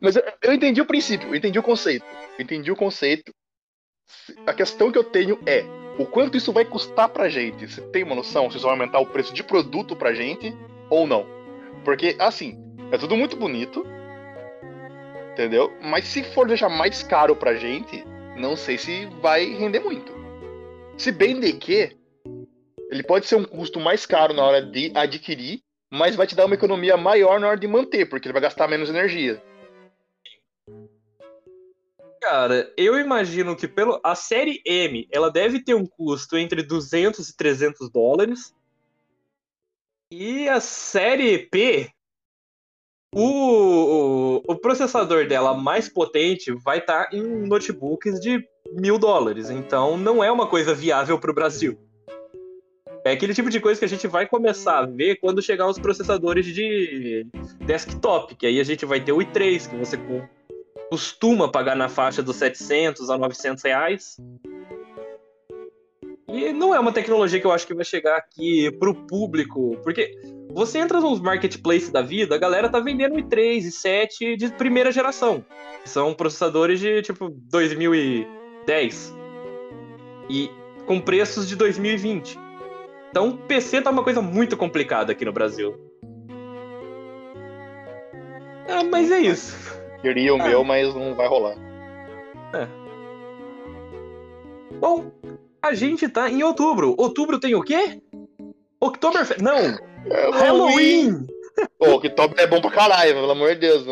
[0.00, 2.04] Mas eu, eu entendi o princípio, eu entendi o conceito.
[2.38, 3.32] Eu entendi o conceito.
[4.46, 5.64] A questão que eu tenho é
[5.98, 7.66] o quanto isso vai custar pra gente.
[7.66, 10.54] Você tem uma noção se isso vai aumentar o preço de produto pra gente
[10.90, 11.26] ou não?
[11.84, 12.58] Porque, assim,
[12.90, 13.84] é tudo muito bonito,
[15.32, 15.72] entendeu?
[15.80, 18.04] Mas se for deixar mais caro pra gente,
[18.36, 20.12] não sei se vai render muito.
[20.96, 21.96] Se bem de que
[22.90, 26.46] ele pode ser um custo mais caro na hora de adquirir mas vai te dar
[26.46, 29.42] uma economia maior na hora de manter, porque ele vai gastar menos energia.
[32.18, 37.28] Cara, eu imagino que pelo a série M, ela deve ter um custo entre 200
[37.28, 38.54] e 300 dólares.
[40.10, 41.90] E a série P,
[43.14, 49.50] o, o, processador dela mais potente vai estar tá em notebooks de mil dólares.
[49.50, 51.78] Então não é uma coisa viável para o Brasil.
[53.04, 55.78] É aquele tipo de coisa que a gente vai começar a ver quando chegar os
[55.78, 57.26] processadores de
[57.66, 59.98] desktop, que aí a gente vai ter o i3, que você
[60.88, 64.16] costuma pagar na faixa dos 700 a 900 reais.
[66.28, 70.16] E não é uma tecnologia que eu acho que vai chegar aqui pro público, porque
[70.50, 74.92] você entra nos marketplaces da vida, a galera tá vendendo i3 e 7 de primeira
[74.92, 75.44] geração.
[75.84, 79.14] São processadores de tipo 2010.
[80.30, 80.48] E
[80.86, 82.41] com preços de 2020.
[83.12, 85.78] Então, PC tá uma coisa muito complicada aqui no Brasil.
[88.66, 89.54] Ah, mas é isso.
[90.00, 90.48] Queria o Ah.
[90.48, 91.54] meu, mas não vai rolar.
[94.80, 95.12] Bom,
[95.60, 96.94] a gente tá em outubro.
[96.96, 98.00] Outubro tem o quê?
[98.80, 99.42] Oktoberfest.
[99.42, 99.58] Não,
[100.32, 101.26] Halloween!
[101.78, 103.84] Pô, que top é bom pra caralho, pelo amor de Deus.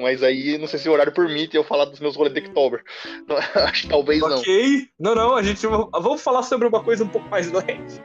[0.00, 2.80] Mas aí, não sei se o horário permite eu falar dos meus rolês de Oktober.
[3.26, 4.38] Não, Acho que talvez não.
[4.38, 4.88] Ok.
[5.00, 5.66] Não, não, a gente.
[5.66, 8.00] Vamos falar sobre uma coisa um pouco mais leve.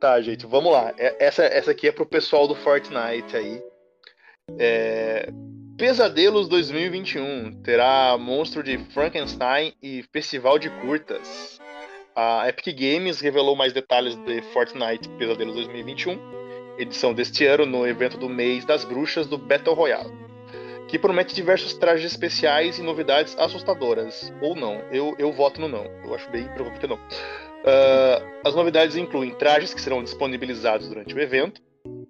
[0.00, 0.92] Tá, gente, vamos lá.
[0.96, 3.60] É- Essa, essa aqui é pro pessoal do Fortnite aí.
[4.58, 5.28] É,
[5.76, 11.60] Pesadelos 2021 terá Monstro de Frankenstein e Festival de Curtas.
[12.16, 16.18] A Epic Games revelou mais detalhes de Fortnite Pesadelos 2021,
[16.78, 20.10] edição deste ano no evento do mês das bruxas do Battle Royale,
[20.88, 24.32] que promete diversos trajes especiais e novidades assustadoras.
[24.40, 25.84] Ou não, eu, eu voto no não.
[26.04, 26.98] Eu acho bem provável que não.
[27.64, 31.60] Ah, as novidades incluem trajes que serão disponibilizados durante o evento,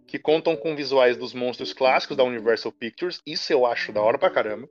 [0.07, 4.19] que contam com visuais dos monstros clássicos da Universal Pictures, isso eu acho da hora
[4.19, 4.69] pra caramba,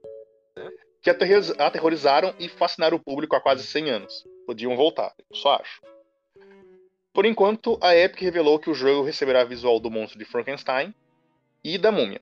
[1.01, 4.25] que aterrorizaram e fascinaram o público há quase 100 anos.
[4.45, 5.81] Podiam voltar, eu só acho.
[7.13, 10.93] Por enquanto, a Epic revelou que o jogo receberá visual do monstro de Frankenstein
[11.63, 12.21] e da múmia,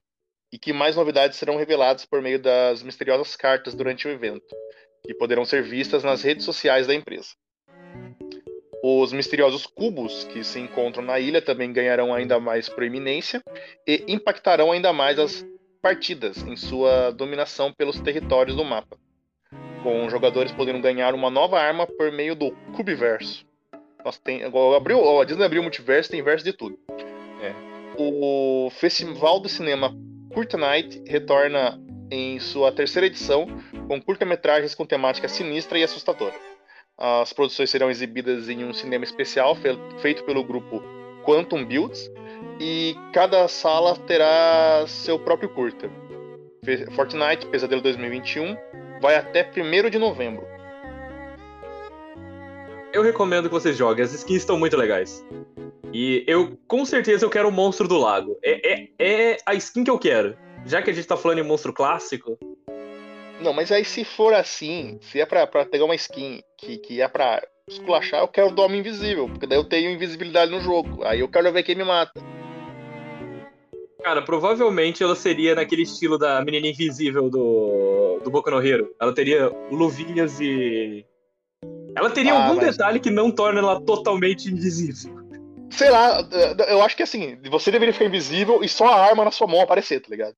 [0.56, 4.56] e que mais novidades serão reveladas por meio das misteriosas cartas durante o evento,
[5.04, 7.28] que poderão ser vistas nas redes sociais da empresa.
[8.82, 13.42] Os misteriosos cubos que se encontram na ilha também ganharão ainda mais proeminência
[13.86, 15.44] e impactarão ainda mais as
[15.82, 18.96] partidas em sua dominação pelos territórios do mapa,
[19.82, 23.44] com jogadores podendo ganhar uma nova arma por meio do Cubiverso.
[24.02, 26.78] Nossa, tem, abriu, a Disney abriu o multiverso, tem verso de tudo.
[27.42, 27.52] É.
[27.98, 29.94] O Festival do Cinema
[30.36, 33.46] Curta Night retorna em sua terceira edição
[33.88, 36.34] com curta-metragens com temática sinistra e assustadora.
[36.98, 40.82] As produções serão exibidas em um cinema especial fe- feito pelo grupo
[41.24, 42.10] Quantum Builds
[42.60, 45.90] e cada sala terá seu próprio curta.
[46.94, 48.58] Fortnite Pesadelo 2021
[49.00, 50.46] vai até 1 de novembro.
[52.96, 55.22] Eu recomendo que vocês joguem, as skins estão muito legais.
[55.92, 58.38] E eu, com certeza, eu quero o monstro do lago.
[58.42, 60.34] É, é, é a skin que eu quero.
[60.64, 62.38] Já que a gente tá falando em monstro clássico,
[63.38, 67.02] Não, mas aí se for assim, se é pra, pra pegar uma skin que, que
[67.02, 71.04] é pra esculachar, eu quero do Homem Invisível, porque daí eu tenho invisibilidade no jogo.
[71.04, 72.18] Aí eu quero ver quem me mata.
[74.02, 78.88] cara, provavelmente ela seria naquele estilo da menina invisível do, do Boku no Hero.
[78.98, 81.04] Ela teria luvinhas e.
[81.96, 85.16] Ela teria Ah, algum mas- detalhe que não torna ela totalmente invisível.
[85.70, 86.20] Sei lá,
[86.68, 89.60] eu acho que assim, você deveria ficar invisível e só a arma na sua mão
[89.62, 90.34] aparecer, tá ligado?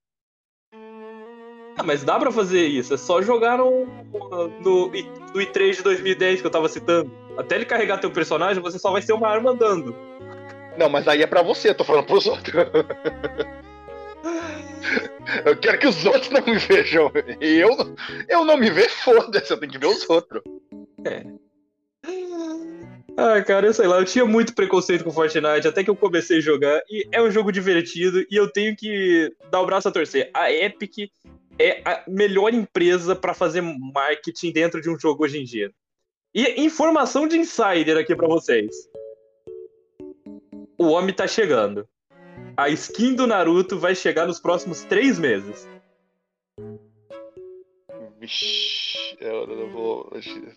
[1.76, 3.86] Ah, mas dá pra fazer isso, é só jogar no,
[4.64, 4.90] no, no
[5.40, 7.10] i3 de 2010 que eu tava citando.
[7.36, 9.94] Até ele carregar teu personagem, você só vai ser uma arma andando.
[10.76, 12.54] Não, mas aí é pra você, eu tô falando pros outros.
[15.44, 17.12] Eu quero que os outros não me vejam.
[17.40, 17.70] E eu,
[18.28, 20.42] eu não me ver, foda-se, eu tenho que ver os outros.
[23.20, 26.38] Ah, cara, eu sei lá, eu tinha muito preconceito com Fortnite até que eu comecei
[26.38, 26.80] a jogar.
[26.88, 30.30] E é um jogo divertido e eu tenho que dar o braço a torcer.
[30.32, 31.10] A Epic
[31.58, 35.72] é a melhor empresa pra fazer marketing dentro de um jogo hoje em dia.
[36.32, 38.72] E informação de insider aqui pra vocês.
[40.78, 41.88] O homem tá chegando.
[42.56, 45.66] A skin do Naruto vai chegar nos próximos três meses.
[48.18, 50.10] Vixe, eu não vou.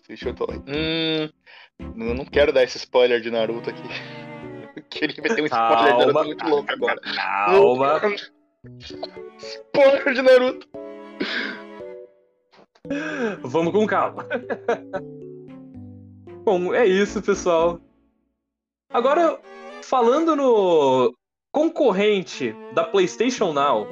[0.08, 0.46] Deixa eu tô.
[0.52, 1.30] Hum.
[1.80, 3.82] Eu não quero dar esse spoiler de Naruto aqui.
[4.90, 7.02] Que ele vai ter um spoiler de Naruto Calma, muito louco agora.
[7.02, 8.02] Calma.
[9.38, 10.68] Spoiler de Naruto.
[13.42, 14.26] Vamos com calma.
[16.44, 17.80] Bom, é isso, pessoal.
[18.90, 19.40] Agora,
[19.84, 21.14] falando no
[21.52, 23.88] concorrente da PlayStation Now,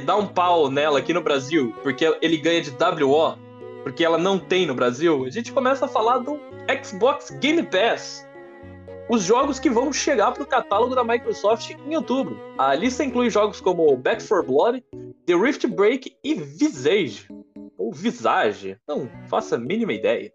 [0.00, 3.38] dá um pau nela aqui no Brasil, porque ele ganha de WO,
[3.82, 6.38] porque ela não tem no Brasil, a gente começa a falar do
[6.82, 8.26] Xbox Game Pass.
[9.08, 12.38] Os jogos que vão chegar para o catálogo da Microsoft em outubro.
[12.56, 14.84] A lista inclui jogos como Back 4 Blood,
[15.26, 17.28] The Rift Break e Visage.
[17.76, 20.32] Ou Visage, não faço a mínima ideia.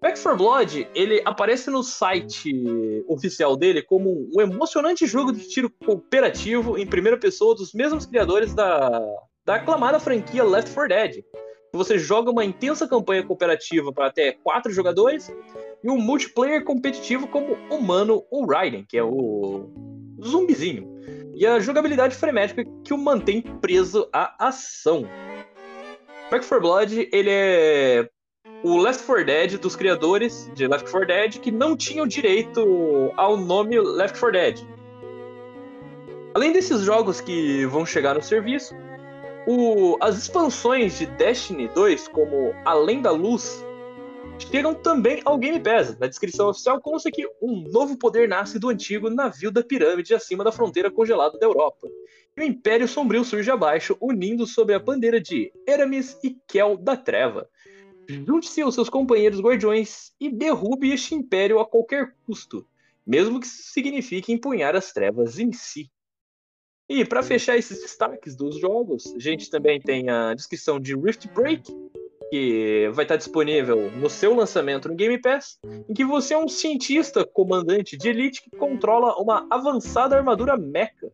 [0.00, 5.68] Back 4 Blood, ele aparece no site oficial dele como um emocionante jogo de tiro
[5.68, 8.98] cooperativo em primeira pessoa dos mesmos criadores da,
[9.44, 11.24] da aclamada franquia Left 4 Dead.
[11.74, 15.30] Você joga uma intensa campanha cooperativa para até quatro jogadores
[15.84, 19.70] e um multiplayer competitivo como humano ou Raiden, que é o
[20.24, 20.98] zumbizinho.
[21.34, 25.02] E a jogabilidade frenética que o mantém preso à ação.
[26.30, 28.08] Back 4 Blood, ele é
[28.62, 33.36] o Left 4 Dead dos criadores de Left 4 Dead que não tinham direito ao
[33.36, 34.60] nome Left 4 Dead.
[36.34, 38.74] Além desses jogos que vão chegar no serviço,
[39.46, 43.64] o, as expansões de Destiny 2, como Além da Luz,
[44.38, 45.98] chegam também ao Game Pass.
[45.98, 50.44] Na descrição oficial consta que um novo poder nasce do antigo navio da pirâmide acima
[50.44, 51.88] da fronteira congelada da Europa.
[52.36, 56.96] E o Império Sombrio surge abaixo, unindo sob a bandeira de Eramis e Kel da
[56.96, 57.48] Treva.
[58.26, 62.66] Junte-se aos seus companheiros guardiões e derrube este império a qualquer custo,
[63.06, 65.90] mesmo que isso signifique empunhar as trevas em si.
[66.88, 71.28] E para fechar esses destaques dos jogos, a gente também tem a descrição de Rift
[71.28, 71.72] Break,
[72.30, 76.48] que vai estar disponível no seu lançamento no Game Pass, em que você é um
[76.48, 81.10] cientista comandante de elite que controla uma avançada armadura mecha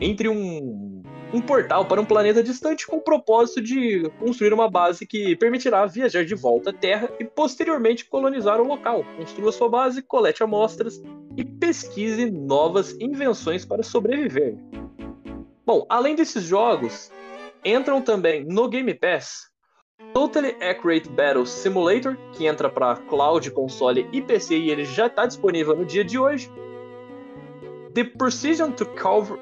[0.00, 1.02] entre um,
[1.34, 5.84] um portal para um planeta distante com o propósito de construir uma base que permitirá
[5.84, 9.04] viajar de volta à Terra e posteriormente colonizar o local.
[9.16, 11.02] Construa sua base, colete amostras
[11.36, 14.56] e pesquise novas invenções para sobreviver.
[15.66, 17.10] Bom, além desses jogos,
[17.64, 19.52] entram também no Game Pass
[20.12, 25.26] Totally Accurate Battle Simulator, que entra para cloud, console e PC e ele já está
[25.26, 26.48] disponível no dia de hoje.
[27.92, 29.40] The Precision to Calvary,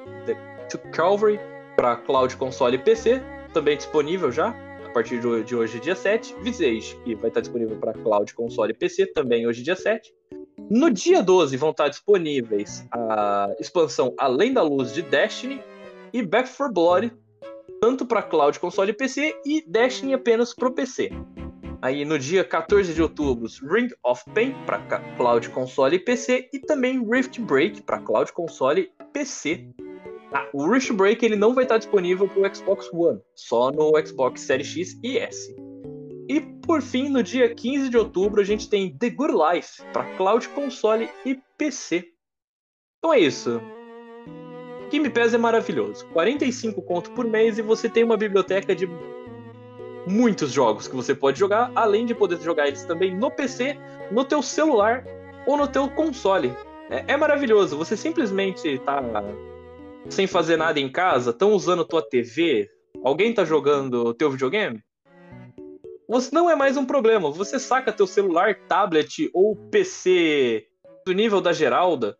[0.69, 1.39] to Calvary
[1.75, 3.21] para cloud, console e PC,
[3.53, 4.55] também disponível já,
[4.85, 6.35] a partir de hoje, dia 7.
[6.41, 10.13] Visage, que vai estar disponível para cloud, console e PC, também hoje, dia 7.
[10.69, 15.61] No dia 12 vão estar disponíveis a expansão Além da Luz de Destiny
[16.13, 17.11] e Back 4 Blood,
[17.81, 21.11] tanto para cloud, console e PC, e Destiny apenas para o PC.
[21.81, 24.79] Aí no dia 14 de outubro, Ring of Pain para
[25.17, 29.67] cloud, console e PC, e também Rift Break para cloud, console e PC.
[30.33, 33.91] Ah, o Rift Break ele não vai estar disponível para o Xbox One, só no
[34.03, 35.55] Xbox Series X e S.
[36.27, 40.05] E por fim, no dia 15 de outubro, a gente tem The Good Life para
[40.17, 42.05] cloud, console e PC.
[42.97, 43.61] Então é isso.
[44.89, 46.05] Game Pass é maravilhoso.
[46.07, 48.89] 45 conto por mês e você tem uma biblioteca de
[50.07, 53.77] muitos jogos que você pode jogar, além de poder jogar eles também no PC,
[54.11, 55.05] no teu celular
[55.45, 56.55] ou no teu console.
[56.89, 57.77] É, é maravilhoso.
[57.77, 59.01] Você simplesmente tá
[60.09, 62.69] sem fazer nada em casa, estão usando tua TV,
[63.03, 64.83] alguém tá jogando teu videogame?
[66.07, 67.31] Você não é mais um problema.
[67.31, 70.67] Você saca teu celular, tablet ou PC
[71.05, 72.17] do nível da Geralda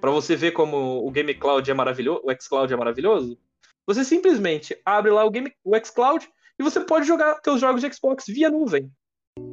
[0.00, 3.38] para você ver como o Game Cloud é maravilhoso, o xCloud é maravilhoso,
[3.86, 7.92] você simplesmente abre lá o Game, o xCloud e você pode jogar seus jogos de
[7.92, 8.90] Xbox via nuvem.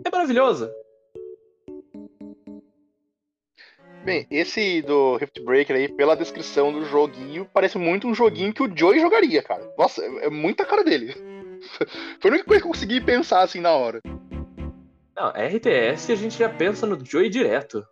[0.06, 0.70] É maravilhoso.
[4.04, 8.62] Bem, esse do Rift Breaker aí, pela descrição do joguinho, parece muito um joguinho que
[8.62, 9.66] o Joey jogaria, cara.
[9.78, 11.14] Nossa, é muita cara dele.
[12.20, 14.02] Foi a única coisa que eu consegui pensar assim na hora.
[15.16, 17.86] Não, RTS a gente já pensa no Joey direto.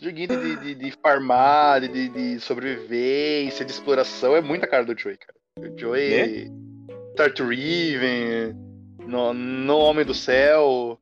[0.00, 5.16] Joguinho de, de, de farmar, de, de sobrevivência, de exploração, é muita cara do Joey,
[5.16, 5.38] cara.
[5.58, 6.48] O Joey.
[6.48, 6.60] Né?
[7.10, 8.54] Start Riven,
[9.06, 10.98] no, no Homem do Céu.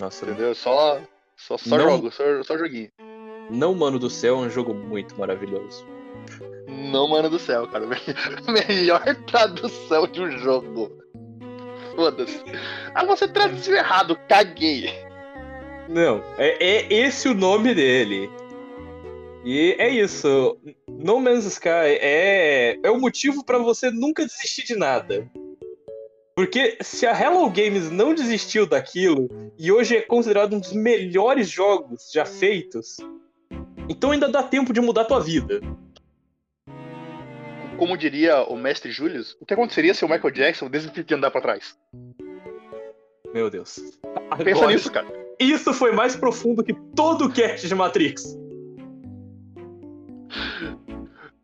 [0.00, 0.54] Nossa, entendeu?
[0.54, 1.00] Só,
[1.46, 2.88] só, só não, jogo, só, só joguinho.
[3.50, 5.86] Não Mano do Céu é um jogo muito maravilhoso.
[6.66, 7.86] Não Mano do Céu, cara.
[8.48, 10.90] Melhor tradução de um jogo.
[11.94, 12.42] Foda-se.
[12.94, 14.90] Ah, você traduziu errado, caguei.
[15.86, 18.30] Não, é, é esse o nome dele.
[19.44, 20.56] E é isso.
[20.88, 25.30] No Man's Sky é, é o motivo para você nunca desistir de nada.
[26.34, 31.48] Porque se a Hello Games não desistiu daquilo e hoje é considerado um dos melhores
[31.48, 32.96] jogos já feitos,
[33.88, 35.60] então ainda dá tempo de mudar a tua vida.
[37.78, 41.30] Como diria o mestre Julius, o que aconteceria se o Michael Jackson desistisse de andar
[41.30, 41.78] para trás?
[43.32, 43.80] Meu Deus.
[44.30, 44.44] Agora...
[44.44, 45.06] Pensa nisso, cara.
[45.38, 48.36] Isso foi mais profundo que todo o cast de Matrix.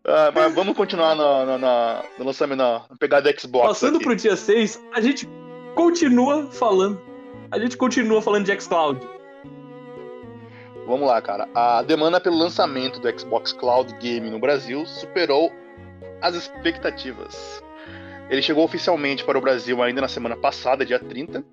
[0.04, 3.66] Ah, mas vamos continuar no, lançamento, na pegada Xbox.
[3.66, 4.04] Passando aqui.
[4.04, 5.28] pro dia 6, a gente
[5.74, 7.00] continua falando.
[7.50, 9.00] A gente continua falando de xCloud.
[10.86, 11.48] Vamos lá, cara.
[11.54, 15.52] A demanda pelo lançamento do Xbox Cloud Game no Brasil superou
[16.22, 17.62] as expectativas.
[18.30, 21.44] Ele chegou oficialmente para o Brasil ainda na semana passada, dia 30,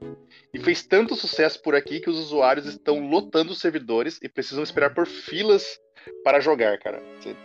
[0.53, 4.63] e fez tanto sucesso por aqui que os usuários estão lotando os servidores e precisam
[4.63, 5.79] esperar por filas
[6.23, 7.01] para jogar, cara.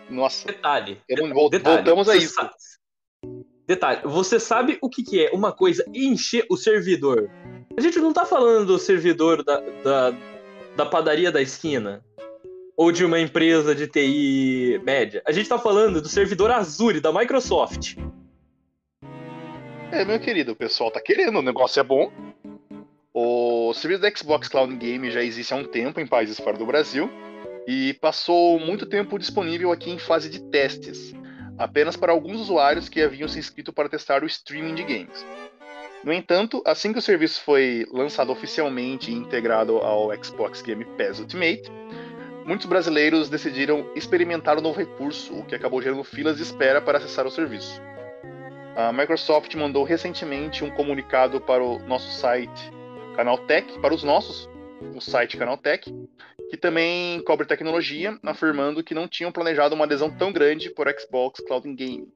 [0.09, 0.47] Nossa.
[0.47, 1.01] Detalhe.
[1.11, 1.49] Não...
[1.49, 2.35] Detalhe voltamos a isso.
[2.35, 2.51] Sabe...
[3.67, 7.31] Detalhe, você sabe o que, que, é uma coisa encher o servidor?
[7.77, 10.15] A gente não tá falando do servidor da, da,
[10.77, 12.05] da padaria da esquina
[12.77, 15.23] ou de uma empresa de TI média.
[15.25, 17.97] A gente tá falando do servidor Azure da Microsoft.
[19.93, 22.11] É, meu querido, o pessoal tá querendo, o negócio é bom.
[23.15, 26.67] O serviço da Xbox Cloud Game já existe há um tempo em países fora do
[26.67, 27.11] Brasil
[27.67, 31.15] e passou muito tempo disponível aqui em fase de testes,
[31.57, 35.27] apenas para alguns usuários que haviam se inscrito para testar o streaming de games.
[36.05, 41.21] No entanto, assim que o serviço foi lançado oficialmente e integrado ao Xbox Game Pass
[41.21, 41.63] Ultimate,
[42.45, 46.99] muitos brasileiros decidiram experimentar o novo recurso, o que acabou gerando filas de espera para
[46.99, 47.81] acessar o serviço.
[48.75, 52.73] A Microsoft mandou recentemente um comunicado para o nosso site
[53.15, 54.49] Canaltech, para os nossos,
[54.95, 55.93] o site Canaltech,
[56.51, 61.41] que também cobre tecnologia, afirmando que não tinham planejado uma adesão tão grande por Xbox
[61.47, 62.13] Cloud Game,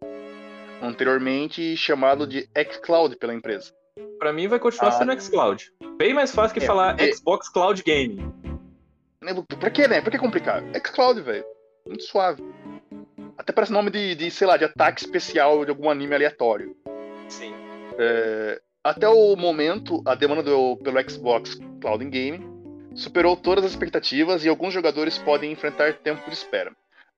[0.82, 3.72] anteriormente chamado de xCloud pela empresa.
[4.18, 4.92] Para mim vai continuar ah.
[4.92, 5.72] sendo xCloud.
[5.96, 7.12] Bem mais fácil que é, falar é...
[7.12, 8.32] Xbox Cloud Game.
[9.58, 10.00] Pra que, né?
[10.00, 10.62] Pra que complicar?
[10.84, 11.44] xCloud, velho.
[11.86, 12.42] Muito suave.
[13.38, 16.76] Até parece nome de, de, sei lá, de ataque especial de algum anime aleatório.
[17.28, 17.52] Sim.
[17.98, 22.55] É, até o momento, a demanda do, pelo Xbox Cloud Game
[22.96, 26.72] superou todas as expectativas e alguns jogadores podem enfrentar tempo de espera.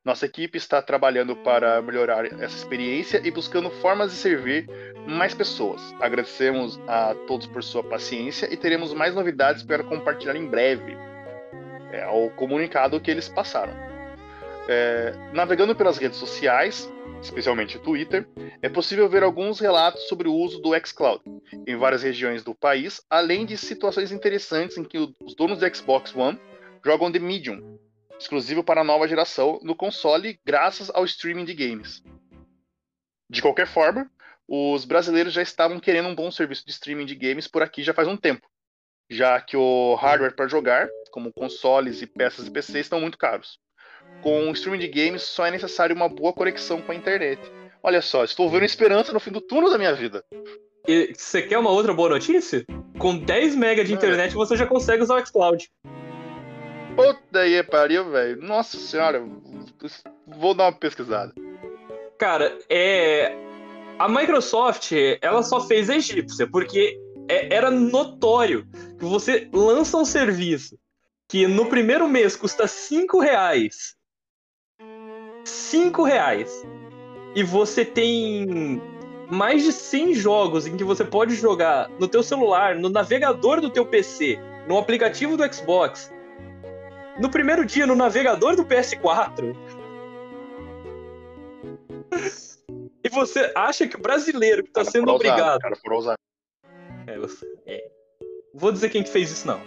[0.05, 4.69] Nossa equipe está trabalhando para melhorar essa experiência e buscando formas de servir
[5.07, 5.81] mais pessoas.
[6.01, 10.97] Agradecemos a todos por sua paciência e teremos mais novidades para compartilhar em breve.
[11.93, 13.75] É o comunicado que eles passaram.
[14.69, 16.91] É, navegando pelas redes sociais,
[17.21, 18.29] especialmente o Twitter,
[18.63, 21.23] é possível ver alguns relatos sobre o uso do xCloud
[21.67, 26.15] em várias regiões do país, além de situações interessantes em que os donos do Xbox
[26.15, 26.41] One
[26.85, 27.79] jogam The Medium,
[28.19, 32.03] exclusivo para a nova geração, no console graças ao streaming de games.
[33.29, 34.11] De qualquer forma,
[34.47, 37.93] os brasileiros já estavam querendo um bom serviço de streaming de games por aqui já
[37.93, 38.47] faz um tempo,
[39.11, 43.59] já que o hardware para jogar, como consoles e peças de PC, estão muito caros
[44.23, 47.41] com o streaming de games só é necessário uma boa conexão com a internet.
[47.83, 50.25] Olha só, estou vendo esperança no fim do túnel da minha vida.
[50.87, 52.65] E você quer uma outra boa notícia?
[52.99, 55.71] Com 10 MB de internet você já consegue usar o xCloud.
[56.97, 58.43] Puta aí, pariu, velho.
[58.43, 59.23] Nossa senhora,
[60.27, 61.33] vou dar uma pesquisada.
[62.19, 63.37] Cara, é.
[63.99, 66.99] A Microsoft, ela só fez a egípcia, porque
[67.29, 68.67] é, era notório
[68.99, 70.79] que você lança um serviço
[71.29, 73.98] que no primeiro mês custa 5 reais
[75.69, 76.67] 5 reais
[77.35, 78.81] e você tem
[79.31, 83.69] mais de 100 jogos em que você pode jogar no teu celular, no navegador do
[83.69, 86.11] teu PC, no aplicativo do Xbox,
[87.21, 89.55] no primeiro dia no navegador do PS4.
[93.05, 95.61] e você acha que o brasileiro que está sendo obrigado.
[95.61, 96.17] cara, por.
[97.07, 97.21] É,
[97.67, 97.91] é.
[98.55, 99.61] Vou dizer quem que fez isso não.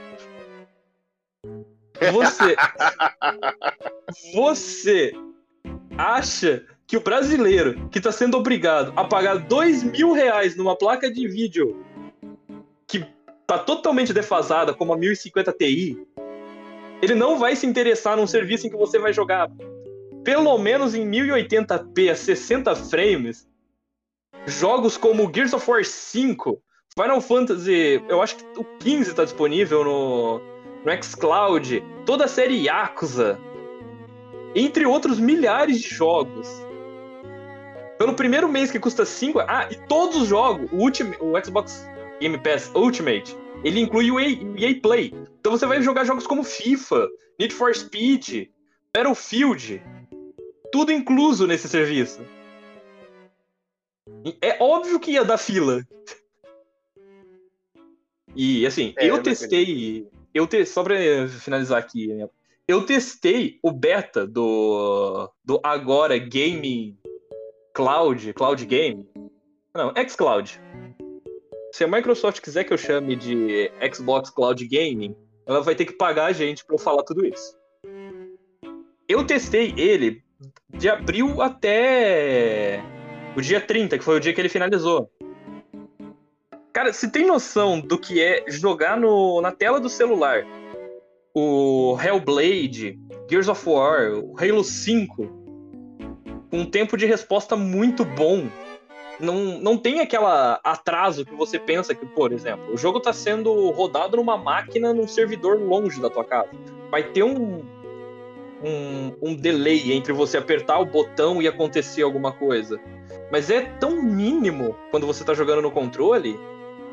[2.12, 2.56] Você.
[4.34, 5.14] você
[5.98, 11.12] acha que o brasileiro que está sendo obrigado a pagar dois mil reais numa placa
[11.12, 11.84] de vídeo
[12.88, 13.06] que
[13.48, 15.98] tá totalmente defasada, como a 1050 Ti,
[17.02, 19.50] ele não vai se interessar num serviço em que você vai jogar
[20.24, 23.48] pelo menos em 1080p a 60 frames
[24.46, 26.62] jogos como Gears of War 5,
[26.94, 32.66] Final Fantasy, eu acho que o 15 está disponível no, no xCloud, toda a série
[32.66, 33.40] Yakuza,
[34.56, 36.48] entre outros milhares de jogos.
[37.98, 39.40] Pelo primeiro mês que custa 5.
[39.42, 41.88] Ah, e todos os jogos, o, Ultimate, o Xbox
[42.20, 45.14] Game Pass Ultimate, ele inclui o EA, Play.
[45.40, 47.08] Então você vai jogar jogos como FIFA,
[47.40, 48.50] Need for Speed,
[48.94, 49.82] Battlefield.
[50.72, 52.22] Tudo incluso nesse serviço.
[54.42, 55.86] É óbvio que ia dar fila.
[58.36, 60.08] E assim, é, eu testei.
[60.34, 60.96] Eu te, só pra
[61.28, 62.08] finalizar aqui,
[62.72, 66.98] eu testei o beta do, do agora Game
[67.74, 69.06] Cloud, Cloud Game.
[69.76, 70.62] Não, xCloud.
[71.74, 75.14] Se a Microsoft quiser que eu chame de Xbox Cloud Gaming,
[75.46, 77.58] ela vai ter que pagar a gente para eu falar tudo isso.
[79.08, 80.24] Eu testei ele
[80.70, 82.82] de abril até
[83.36, 85.12] o dia 30, que foi o dia que ele finalizou.
[86.72, 90.46] Cara, se tem noção do que é jogar no, na tela do celular
[91.34, 95.16] o Hellblade, Gears of War, o Halo 5,
[96.50, 98.48] com um tempo de resposta muito bom.
[99.20, 103.70] Não, não tem aquela atraso que você pensa que, por exemplo, o jogo está sendo
[103.70, 106.50] rodado numa máquina num servidor longe da tua casa.
[106.90, 107.64] Vai ter um,
[108.64, 112.80] um, um delay entre você apertar o botão e acontecer alguma coisa.
[113.32, 116.38] Mas é tão mínimo quando você está jogando no controle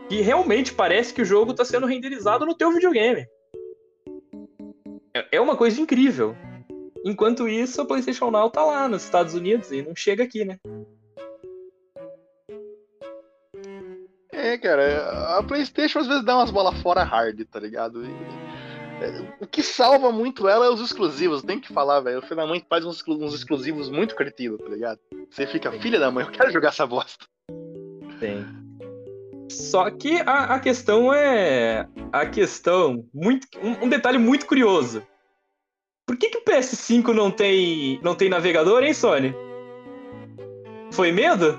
[0.09, 3.27] que realmente parece que o jogo está sendo renderizado no teu videogame.
[5.15, 6.37] É, é uma coisa incrível.
[7.05, 10.59] Enquanto isso, a PlayStation Now tá lá nos Estados Unidos e não chega aqui, né?
[14.59, 15.39] cara?
[15.39, 18.05] A PlayStation às vezes dá umas bolas fora hard, tá ligado?
[18.05, 18.11] E,
[19.01, 22.23] é, o que salva muito ela é os exclusivos, tem que falar, velho.
[22.47, 24.99] Mãe faz uns, uns exclusivos muito cretinos, tá ligado?
[25.31, 27.25] Você fica, filha da mãe, eu quero jogar essa bosta.
[28.19, 28.45] Tem.
[29.49, 31.87] Só que a, a questão é.
[32.13, 33.05] A questão.
[33.13, 35.03] Muito, um, um, detalhe muito curioso.
[36.07, 39.35] Por que, que o PS5 não tem, não tem navegador, hein, Sony?
[40.93, 41.59] Foi medo?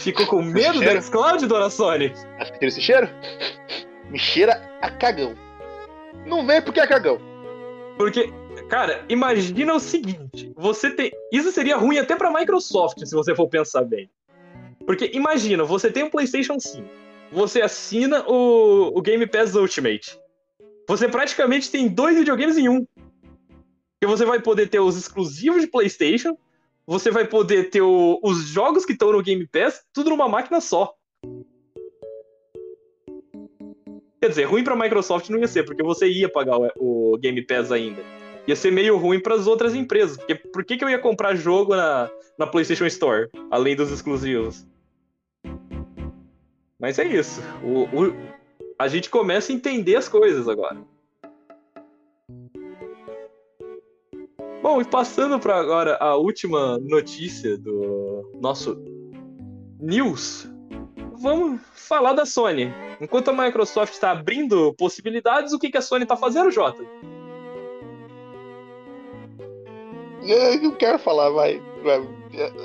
[0.00, 2.12] Ficou com medo do xCloud, dona Sony?
[2.38, 3.08] Acho que tem esse cheiro?
[4.10, 5.34] Me cheira a cagão.
[6.26, 7.18] Não vem porque é cagão.
[7.96, 8.30] Porque,
[8.68, 11.10] cara, imagina o seguinte: você tem.
[11.32, 14.10] Isso seria ruim até pra Microsoft, se você for pensar bem.
[14.86, 16.86] Porque imagina, você tem um PlayStation 5,
[17.32, 20.18] você assina o, o Game Pass Ultimate.
[20.88, 22.86] Você praticamente tem dois videogames em um.
[23.98, 26.36] Porque você vai poder ter os exclusivos de PlayStation,
[26.86, 30.60] você vai poder ter o, os jogos que estão no Game Pass, tudo numa máquina
[30.60, 30.94] só.
[34.20, 37.42] Quer dizer, ruim pra Microsoft não ia ser, porque você ia pagar o, o Game
[37.42, 38.02] Pass ainda.
[38.46, 40.16] Ia ser meio ruim para as outras empresas.
[40.16, 42.08] Porque por que, que eu ia comprar jogo na,
[42.38, 44.64] na PlayStation Store, além dos exclusivos?
[46.78, 47.40] Mas é isso.
[47.62, 48.14] O, o,
[48.78, 50.76] a gente começa a entender as coisas agora.
[54.62, 58.76] Bom, e passando para agora a última notícia do nosso
[59.80, 60.50] news,
[61.14, 62.72] vamos falar da Sony.
[63.00, 66.84] Enquanto a Microsoft está abrindo possibilidades, o que, que a Sony está fazendo, Jota?
[70.22, 71.62] Eu não quero falar, vai.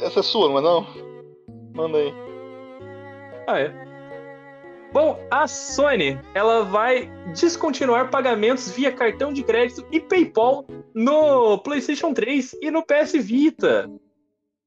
[0.01, 0.87] Essa é sua, não é não?
[1.75, 2.30] Manda aí.
[3.51, 3.73] Ah, é.
[4.93, 12.13] Bom, a Sony ela vai descontinuar pagamentos via cartão de crédito e PayPal no PlayStation
[12.13, 13.91] 3 e no PS Vita.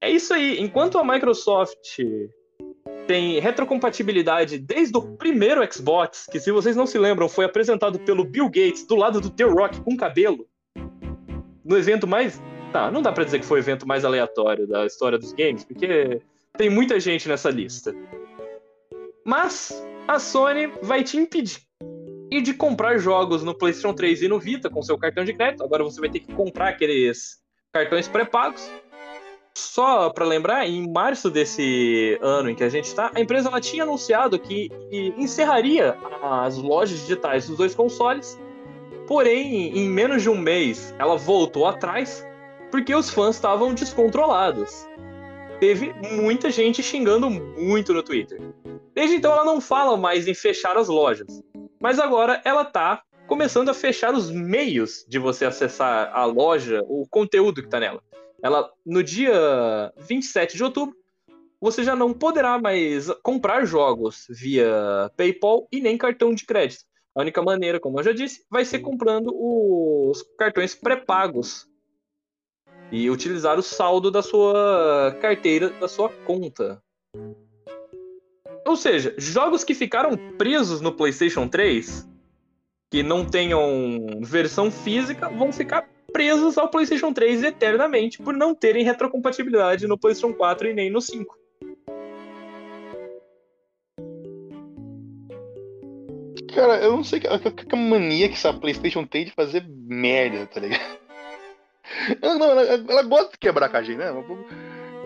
[0.03, 0.61] É isso aí.
[0.61, 1.99] Enquanto a Microsoft
[3.07, 8.23] tem retrocompatibilidade desde o primeiro Xbox, que se vocês não se lembram, foi apresentado pelo
[8.23, 10.47] Bill Gates do lado do The Rock com cabelo.
[11.65, 12.39] No evento mais.
[12.71, 15.65] Tá, não dá pra dizer que foi o evento mais aleatório da história dos games,
[15.65, 16.21] porque
[16.57, 17.95] tem muita gente nessa lista.
[19.25, 19.73] Mas
[20.07, 21.63] a Sony vai te impedir
[22.43, 25.63] de comprar jogos no PlayStation 3 e no Vita com seu cartão de crédito.
[25.63, 27.39] Agora você vai ter que comprar aqueles
[27.73, 28.71] cartões pré-pagos.
[29.57, 33.61] Só para lembrar, em março desse ano em que a gente está, a empresa ela
[33.61, 34.69] tinha anunciado que
[35.17, 38.39] encerraria as lojas digitais dos dois consoles.
[39.07, 42.27] Porém, em menos de um mês, ela voltou atrás
[42.71, 44.89] porque os fãs estavam descontrolados.
[45.65, 48.39] Teve muita gente xingando muito no Twitter.
[48.93, 51.43] Desde então ela não fala mais em fechar as lojas,
[51.81, 57.07] mas agora ela está começando a fechar os meios de você acessar a loja, o
[57.09, 58.03] conteúdo que está nela.
[58.43, 60.95] Ela no dia 27 de outubro,
[61.59, 66.85] você já não poderá mais comprar jogos via PayPal e nem cartão de crédito.
[67.17, 71.67] A única maneira, como eu já disse, vai ser comprando os cartões pré-pagos
[72.95, 76.81] e utilizar o saldo da sua carteira, da sua conta.
[78.65, 82.09] Ou seja, jogos que ficaram presos no PlayStation 3,
[82.93, 88.85] que não tenham versão física, vão ficar presos ao PlayStation 3 eternamente por não terem
[88.85, 91.37] retrocompatibilidade no PlayStation 4 e nem no 5.
[96.55, 100.47] Cara, eu não sei que, que, que mania que essa PlayStation tem de fazer merda,
[100.47, 101.04] tá ligado?
[102.21, 104.13] Não, ela, ela, gosta de quebrar a gente, né?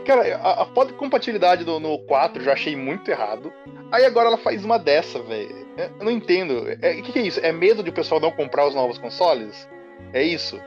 [0.05, 3.53] Cara, a, a foto de compatibilidade do, no 4 já achei muito errado.
[3.93, 5.69] Aí agora ela faz uma dessa, velho.
[5.77, 6.63] É, eu não entendo.
[6.63, 7.41] O é, que, que é isso?
[7.41, 9.69] É medo de o pessoal não comprar os novos consoles?
[10.13, 10.61] É isso?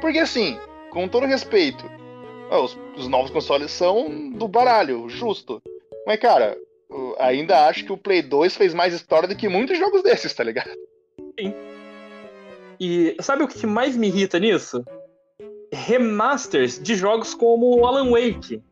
[0.00, 0.58] Porque assim,
[0.90, 1.84] com todo respeito,
[2.50, 5.62] os, os novos consoles são do baralho, justo.
[6.06, 6.56] Mas, cara,
[7.18, 10.44] ainda acho que o Play 2 fez mais história do que muitos jogos desses, tá
[10.44, 10.70] ligado?
[11.38, 11.54] Sim.
[12.78, 14.84] E sabe o que mais me irrita nisso?
[15.72, 18.62] Remasters de jogos como Alan Wake.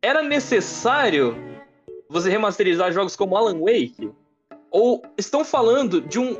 [0.00, 1.36] Era necessário
[2.08, 4.10] você remasterizar jogos como Alan Wake?
[4.70, 6.38] Ou estão falando de um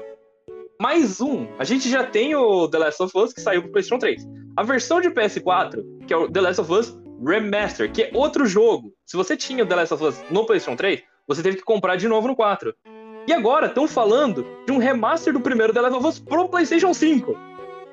[0.80, 1.46] mais um?
[1.58, 4.26] A gente já tem o The Last of Us que saiu pro PlayStation 3.
[4.56, 8.46] A versão de PS4, que é o The Last of Us Remaster, que é outro
[8.46, 8.94] jogo.
[9.04, 11.96] Se você tinha o The Last of Us no PlayStation 3, você teve que comprar
[11.96, 12.74] de novo no 4.
[13.26, 16.94] E agora estão falando de um remaster do primeiro The Last of Us pro PlayStation
[16.94, 17.49] 5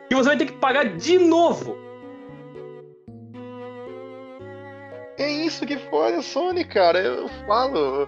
[0.10, 1.78] que você vai ter que pagar de novo.
[5.18, 7.00] É isso que foda a Sony, cara.
[7.00, 8.08] Eu falo.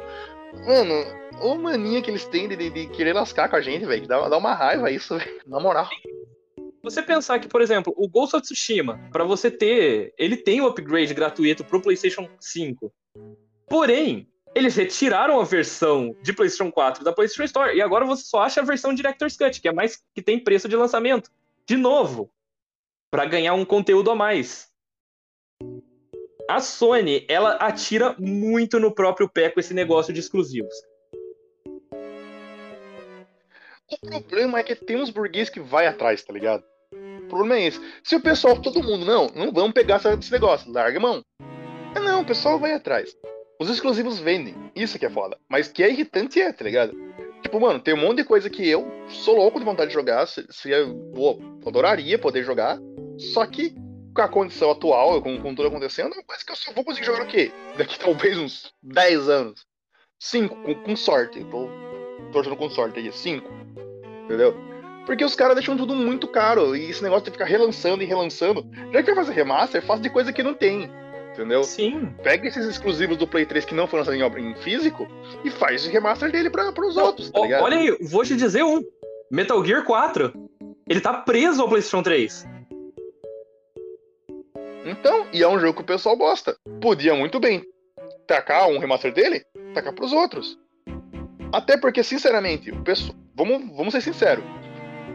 [0.66, 0.93] Mano,
[1.41, 4.08] ô mania que eles têm de, de, de querer lascar com a gente, velho.
[4.08, 5.41] Dá, dá uma raiva isso, véio.
[5.47, 5.89] na moral.
[6.84, 10.68] Você pensar que, por exemplo, o Ghost of Tsushima, para você ter, ele tem o
[10.68, 12.91] upgrade gratuito pro PlayStation 5.
[13.68, 18.41] Porém, eles retiraram a versão de PlayStation 4 da PlayStation Store e agora você só
[18.43, 21.30] acha a versão Director's Cut, que é mais que tem preço de lançamento.
[21.70, 22.32] De novo,
[23.11, 24.70] para ganhar um conteúdo a mais.
[26.49, 30.74] A Sony, ela atira muito no próprio pé com esse negócio de exclusivos.
[33.88, 36.63] O problema é que tem uns burguês que vai atrás, tá ligado?
[36.91, 37.80] O problema é esse.
[38.03, 41.24] Se o pessoal, todo mundo, não, não vamos pegar esse negócio, larga a mão.
[41.95, 43.15] É não, o pessoal vai atrás.
[43.61, 45.38] Os exclusivos vendem, isso que é foda.
[45.47, 46.97] Mas que é irritante é, tá ligado?
[47.42, 50.28] Tipo, mano, tem um monte de coisa que eu sou louco de vontade de jogar,
[50.28, 52.78] seria, pô, adoraria poder jogar,
[53.18, 53.74] só que
[54.14, 57.24] com a condição atual, com, com tudo acontecendo, parece que eu só vou conseguir jogar
[57.24, 57.52] o quê?
[57.78, 59.66] Daqui talvez uns 10 anos.
[60.20, 61.44] 5, com, com sorte.
[61.46, 61.70] Tô
[62.34, 63.50] torcendo com sorte aí, 5.
[64.26, 64.54] Entendeu?
[65.06, 66.76] Porque os caras deixam tudo muito caro.
[66.76, 68.70] E esse negócio de ficar relançando e relançando.
[68.92, 70.92] Já que vai fazer remaster, faz de coisa que não tem.
[71.40, 71.64] Entendeu?
[71.64, 72.14] Sim.
[72.22, 75.08] Pega esses exclusivos do Play 3 que não foram lançados em, em físico
[75.46, 77.64] e faz o remaster dele para os outros, tá ligado?
[77.64, 78.84] Olha aí, vou te dizer um.
[79.32, 80.34] Metal Gear 4.
[80.86, 82.46] Ele tá preso ao PlayStation 3.
[84.84, 86.58] Então, e é um jogo que o pessoal gosta.
[86.82, 87.64] Podia muito bem
[88.28, 89.42] tacar um remaster dele,
[89.74, 90.60] tacar pros outros.
[91.54, 94.44] Até porque, sinceramente, o pessoal, vamos, vamos ser sinceros.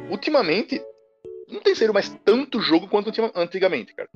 [0.09, 0.83] Ultimamente,
[1.49, 4.09] não tem sido mais tanto jogo quanto antigamente, cara.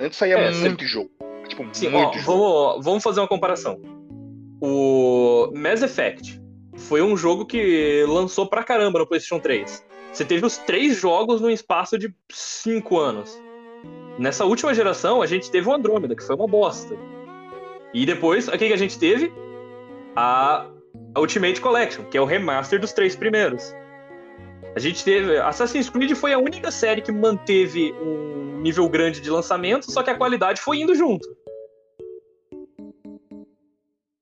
[0.00, 1.10] Antes saía é, muito jogo.
[1.46, 2.24] Tipo, Sim, muito ó, jogo.
[2.24, 3.80] Vamos, vamos fazer uma comparação.
[4.60, 6.40] O Mass Effect
[6.76, 9.84] foi um jogo que lançou pra caramba no PlayStation 3.
[10.12, 13.40] Você teve os três jogos num espaço de cinco anos.
[14.18, 16.96] Nessa última geração, a gente teve o Andrômeda, que foi uma bosta.
[17.94, 19.32] E depois, o que a gente teve?
[20.16, 20.66] A
[21.16, 23.74] Ultimate Collection, que é o remaster dos três primeiros.
[24.74, 25.36] A gente teve.
[25.38, 30.10] Assassin's Creed foi a única série que manteve um nível grande de lançamento, só que
[30.10, 31.28] a qualidade foi indo junto.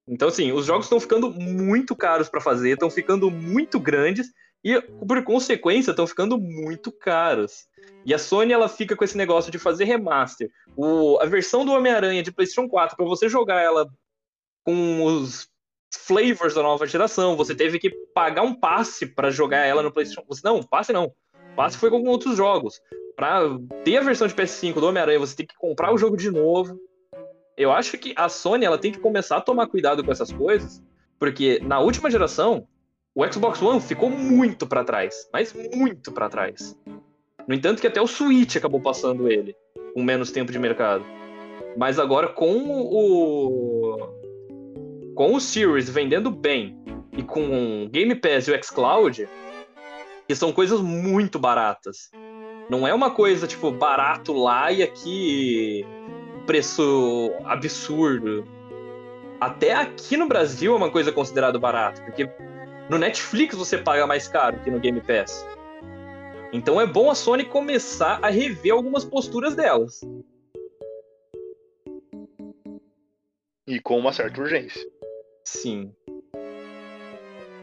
[0.06, 4.28] Então, assim, os jogos estão ficando muito caros para fazer, estão ficando muito grandes
[4.64, 7.66] e, por consequência, estão ficando muito caros.
[8.06, 10.50] E a Sony ela fica com esse negócio de fazer remaster.
[10.74, 13.86] O, a versão do Homem-Aranha de PlayStation 4, para você jogar ela
[14.64, 15.46] com os
[15.96, 20.24] flavors da nova geração, você teve que pagar um passe para jogar ela no PlayStation.
[20.44, 21.12] Não, passe não.
[21.56, 22.80] Passe foi com outros jogos.
[23.16, 23.42] Para
[23.84, 26.78] ter a versão de PS5 do Homem-Aranha, você tem que comprar o jogo de novo.
[27.56, 30.80] Eu acho que a Sony ela tem que começar a tomar cuidado com essas coisas,
[31.18, 32.66] porque na última geração
[33.14, 36.78] o Xbox One ficou muito para trás, mas muito para trás.
[37.48, 39.56] No entanto, que até o Switch acabou passando ele,
[39.94, 41.04] com menos tempo de mercado.
[41.76, 44.17] Mas agora com o
[45.18, 46.78] com o Series vendendo bem
[47.12, 47.40] e com
[47.82, 49.28] o Game Pass e o xCloud,
[50.28, 52.08] que são coisas muito baratas.
[52.70, 55.84] Não é uma coisa tipo barato lá e aqui
[56.46, 58.46] preço absurdo.
[59.40, 62.30] Até aqui no Brasil é uma coisa considerada barato, porque
[62.88, 65.44] no Netflix você paga mais caro que no Game Pass.
[66.52, 70.00] Então é bom a Sony começar a rever algumas posturas delas.
[73.66, 74.97] E com uma certa urgência.
[75.48, 75.94] Sim.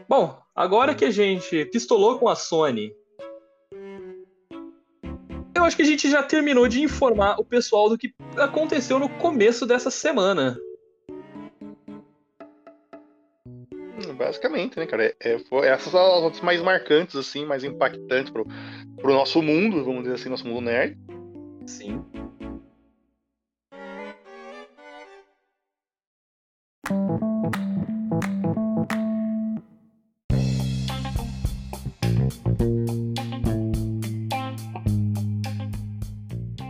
[0.08, 2.92] Bom, agora que a gente pistolou com a Sony,
[5.54, 9.08] eu acho que a gente já terminou de informar o pessoal do que aconteceu no
[9.08, 10.58] começo dessa semana.
[14.16, 15.04] basicamente, né, cara?
[15.04, 18.46] É, é, essas são as notas mais marcantes, assim, mais impactantes pro,
[18.96, 20.98] pro nosso mundo, vamos dizer assim, nosso mundo nerd.
[21.66, 22.02] Sim.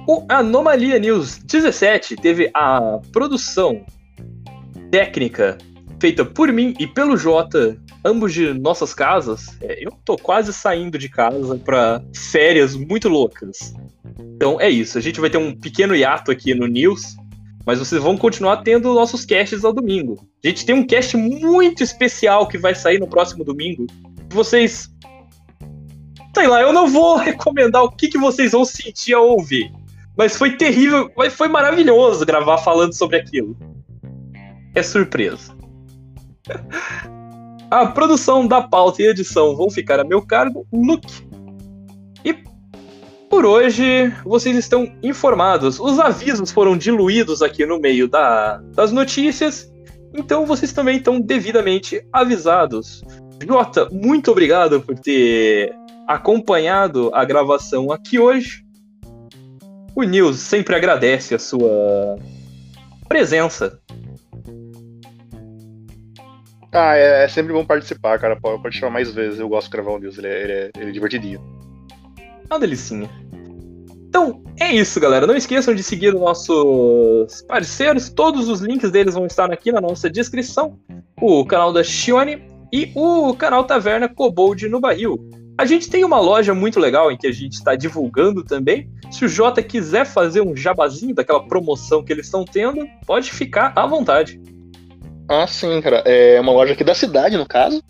[0.08, 3.84] O Anomalia News 17 teve a produção
[4.90, 5.58] técnica
[6.00, 10.96] feita por mim e pelo Jota, ambos de nossas casas, é, eu tô quase saindo
[10.96, 13.74] de casa para férias muito loucas.
[14.36, 17.16] Então é isso, a gente vai ter um pequeno hiato aqui no News,
[17.64, 20.24] mas vocês vão continuar tendo nossos casts ao domingo.
[20.46, 23.84] A gente tem um cast muito especial que vai sair no próximo domingo.
[24.30, 24.88] Vocês.
[26.32, 29.72] Sei lá, eu não vou recomendar o que, que vocês vão sentir ao ouvir.
[30.16, 33.56] Mas foi terrível, mas foi maravilhoso gravar falando sobre aquilo.
[34.72, 35.52] É surpresa.
[37.68, 41.26] A produção da pauta e edição vão ficar a meu cargo, Luke.
[42.24, 42.32] E
[43.28, 45.80] por hoje vocês estão informados.
[45.80, 49.68] Os avisos foram diluídos aqui no meio da, das notícias,
[50.16, 53.02] então vocês também estão devidamente avisados.
[53.46, 55.74] Jota, muito obrigado por ter
[56.06, 58.64] acompanhado a gravação aqui hoje.
[59.94, 62.18] O Nils sempre agradece a sua
[63.08, 63.80] presença
[66.76, 68.36] Ah, é, é sempre bom participar, cara.
[68.36, 69.40] Pode, pode chamar mais vezes.
[69.40, 71.40] Eu gosto de gravar o News, ele é, ele é, ele é divertidinho.
[72.50, 73.08] Uma delicinha.
[74.16, 75.26] Então, é isso, galera.
[75.26, 78.08] Não esqueçam de seguir os nossos parceiros.
[78.08, 80.78] Todos os links deles vão estar aqui na nossa descrição.
[81.20, 82.42] O canal da Shione
[82.72, 85.18] e o canal Taverna Cobold no Barril.
[85.58, 88.90] A gente tem uma loja muito legal em que a gente está divulgando também.
[89.10, 93.74] Se o Jota quiser fazer um jabazinho daquela promoção que eles estão tendo, pode ficar
[93.76, 94.40] à vontade.
[95.28, 95.98] Ah, sim, cara.
[96.06, 97.82] É uma loja aqui da cidade, no caso,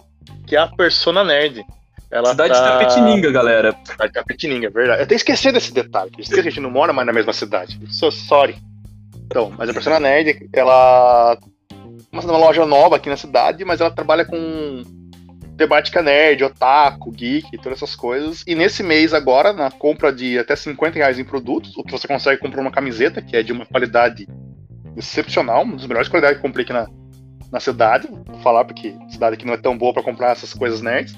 [0.45, 1.65] que é a Persona Nerd.
[2.11, 2.61] Ela cidade tá...
[2.61, 3.77] de Tapetininga, galera.
[3.85, 5.01] Cidade de Tapetininga, é verdade.
[5.01, 6.11] Eu até esqueci desse detalhe.
[6.17, 7.79] Eu esqueci que a gente não mora mais na mesma cidade.
[7.91, 8.57] So sorry.
[9.27, 11.37] Então, mas a Persona Nerd, ela.
[12.13, 14.83] Uma loja nova aqui na cidade, mas ela trabalha com
[15.57, 18.45] temática nerd, otaku, geek, todas essas coisas.
[18.47, 22.07] E nesse mês agora, na compra de até 50 reais em produtos, o que você
[22.07, 24.29] consegue comprar uma camiseta, que é de uma qualidade
[24.97, 26.87] excepcional, uma das melhores qualidades que eu comprei aqui na,
[27.51, 28.09] na cidade.
[28.09, 31.15] Vou falar porque a cidade aqui não é tão boa para comprar essas coisas nerds.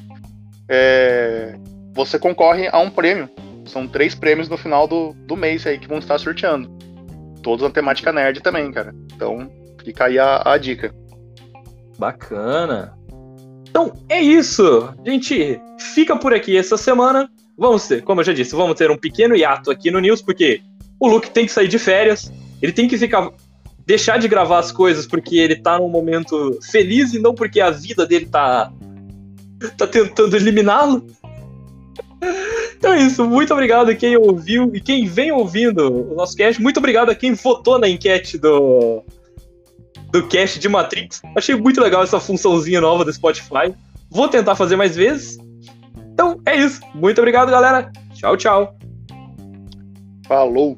[0.68, 1.54] É,
[1.94, 3.28] você concorre a um prêmio.
[3.66, 6.70] São três prêmios no final do, do mês aí que vão estar sorteando.
[7.42, 8.94] Todos na temática nerd também, cara.
[9.14, 9.50] Então,
[9.84, 10.94] fica aí a, a dica.
[11.98, 12.96] Bacana.
[13.68, 14.92] Então é isso.
[15.04, 15.60] Gente
[15.94, 17.30] fica por aqui essa semana.
[17.56, 20.60] Vamos ter, como eu já disse, vamos ter um pequeno hiato aqui no News, porque
[20.98, 22.32] o Luke tem que sair de férias.
[22.62, 23.30] Ele tem que ficar.
[23.84, 27.70] Deixar de gravar as coisas porque ele tá num momento feliz e não porque a
[27.70, 28.70] vida dele tá.
[29.76, 31.06] Tá tentando eliminá-lo.
[32.76, 33.24] Então é isso.
[33.24, 36.60] Muito obrigado a quem ouviu e quem vem ouvindo o nosso cast.
[36.60, 39.02] Muito obrigado a quem votou na enquete do,
[40.10, 41.20] do cast de Matrix.
[41.36, 43.74] Achei muito legal essa funçãozinha nova do Spotify.
[44.10, 45.38] Vou tentar fazer mais vezes.
[46.12, 46.80] Então é isso.
[46.94, 47.90] Muito obrigado, galera.
[48.14, 48.76] Tchau, tchau.
[50.26, 50.76] Falou.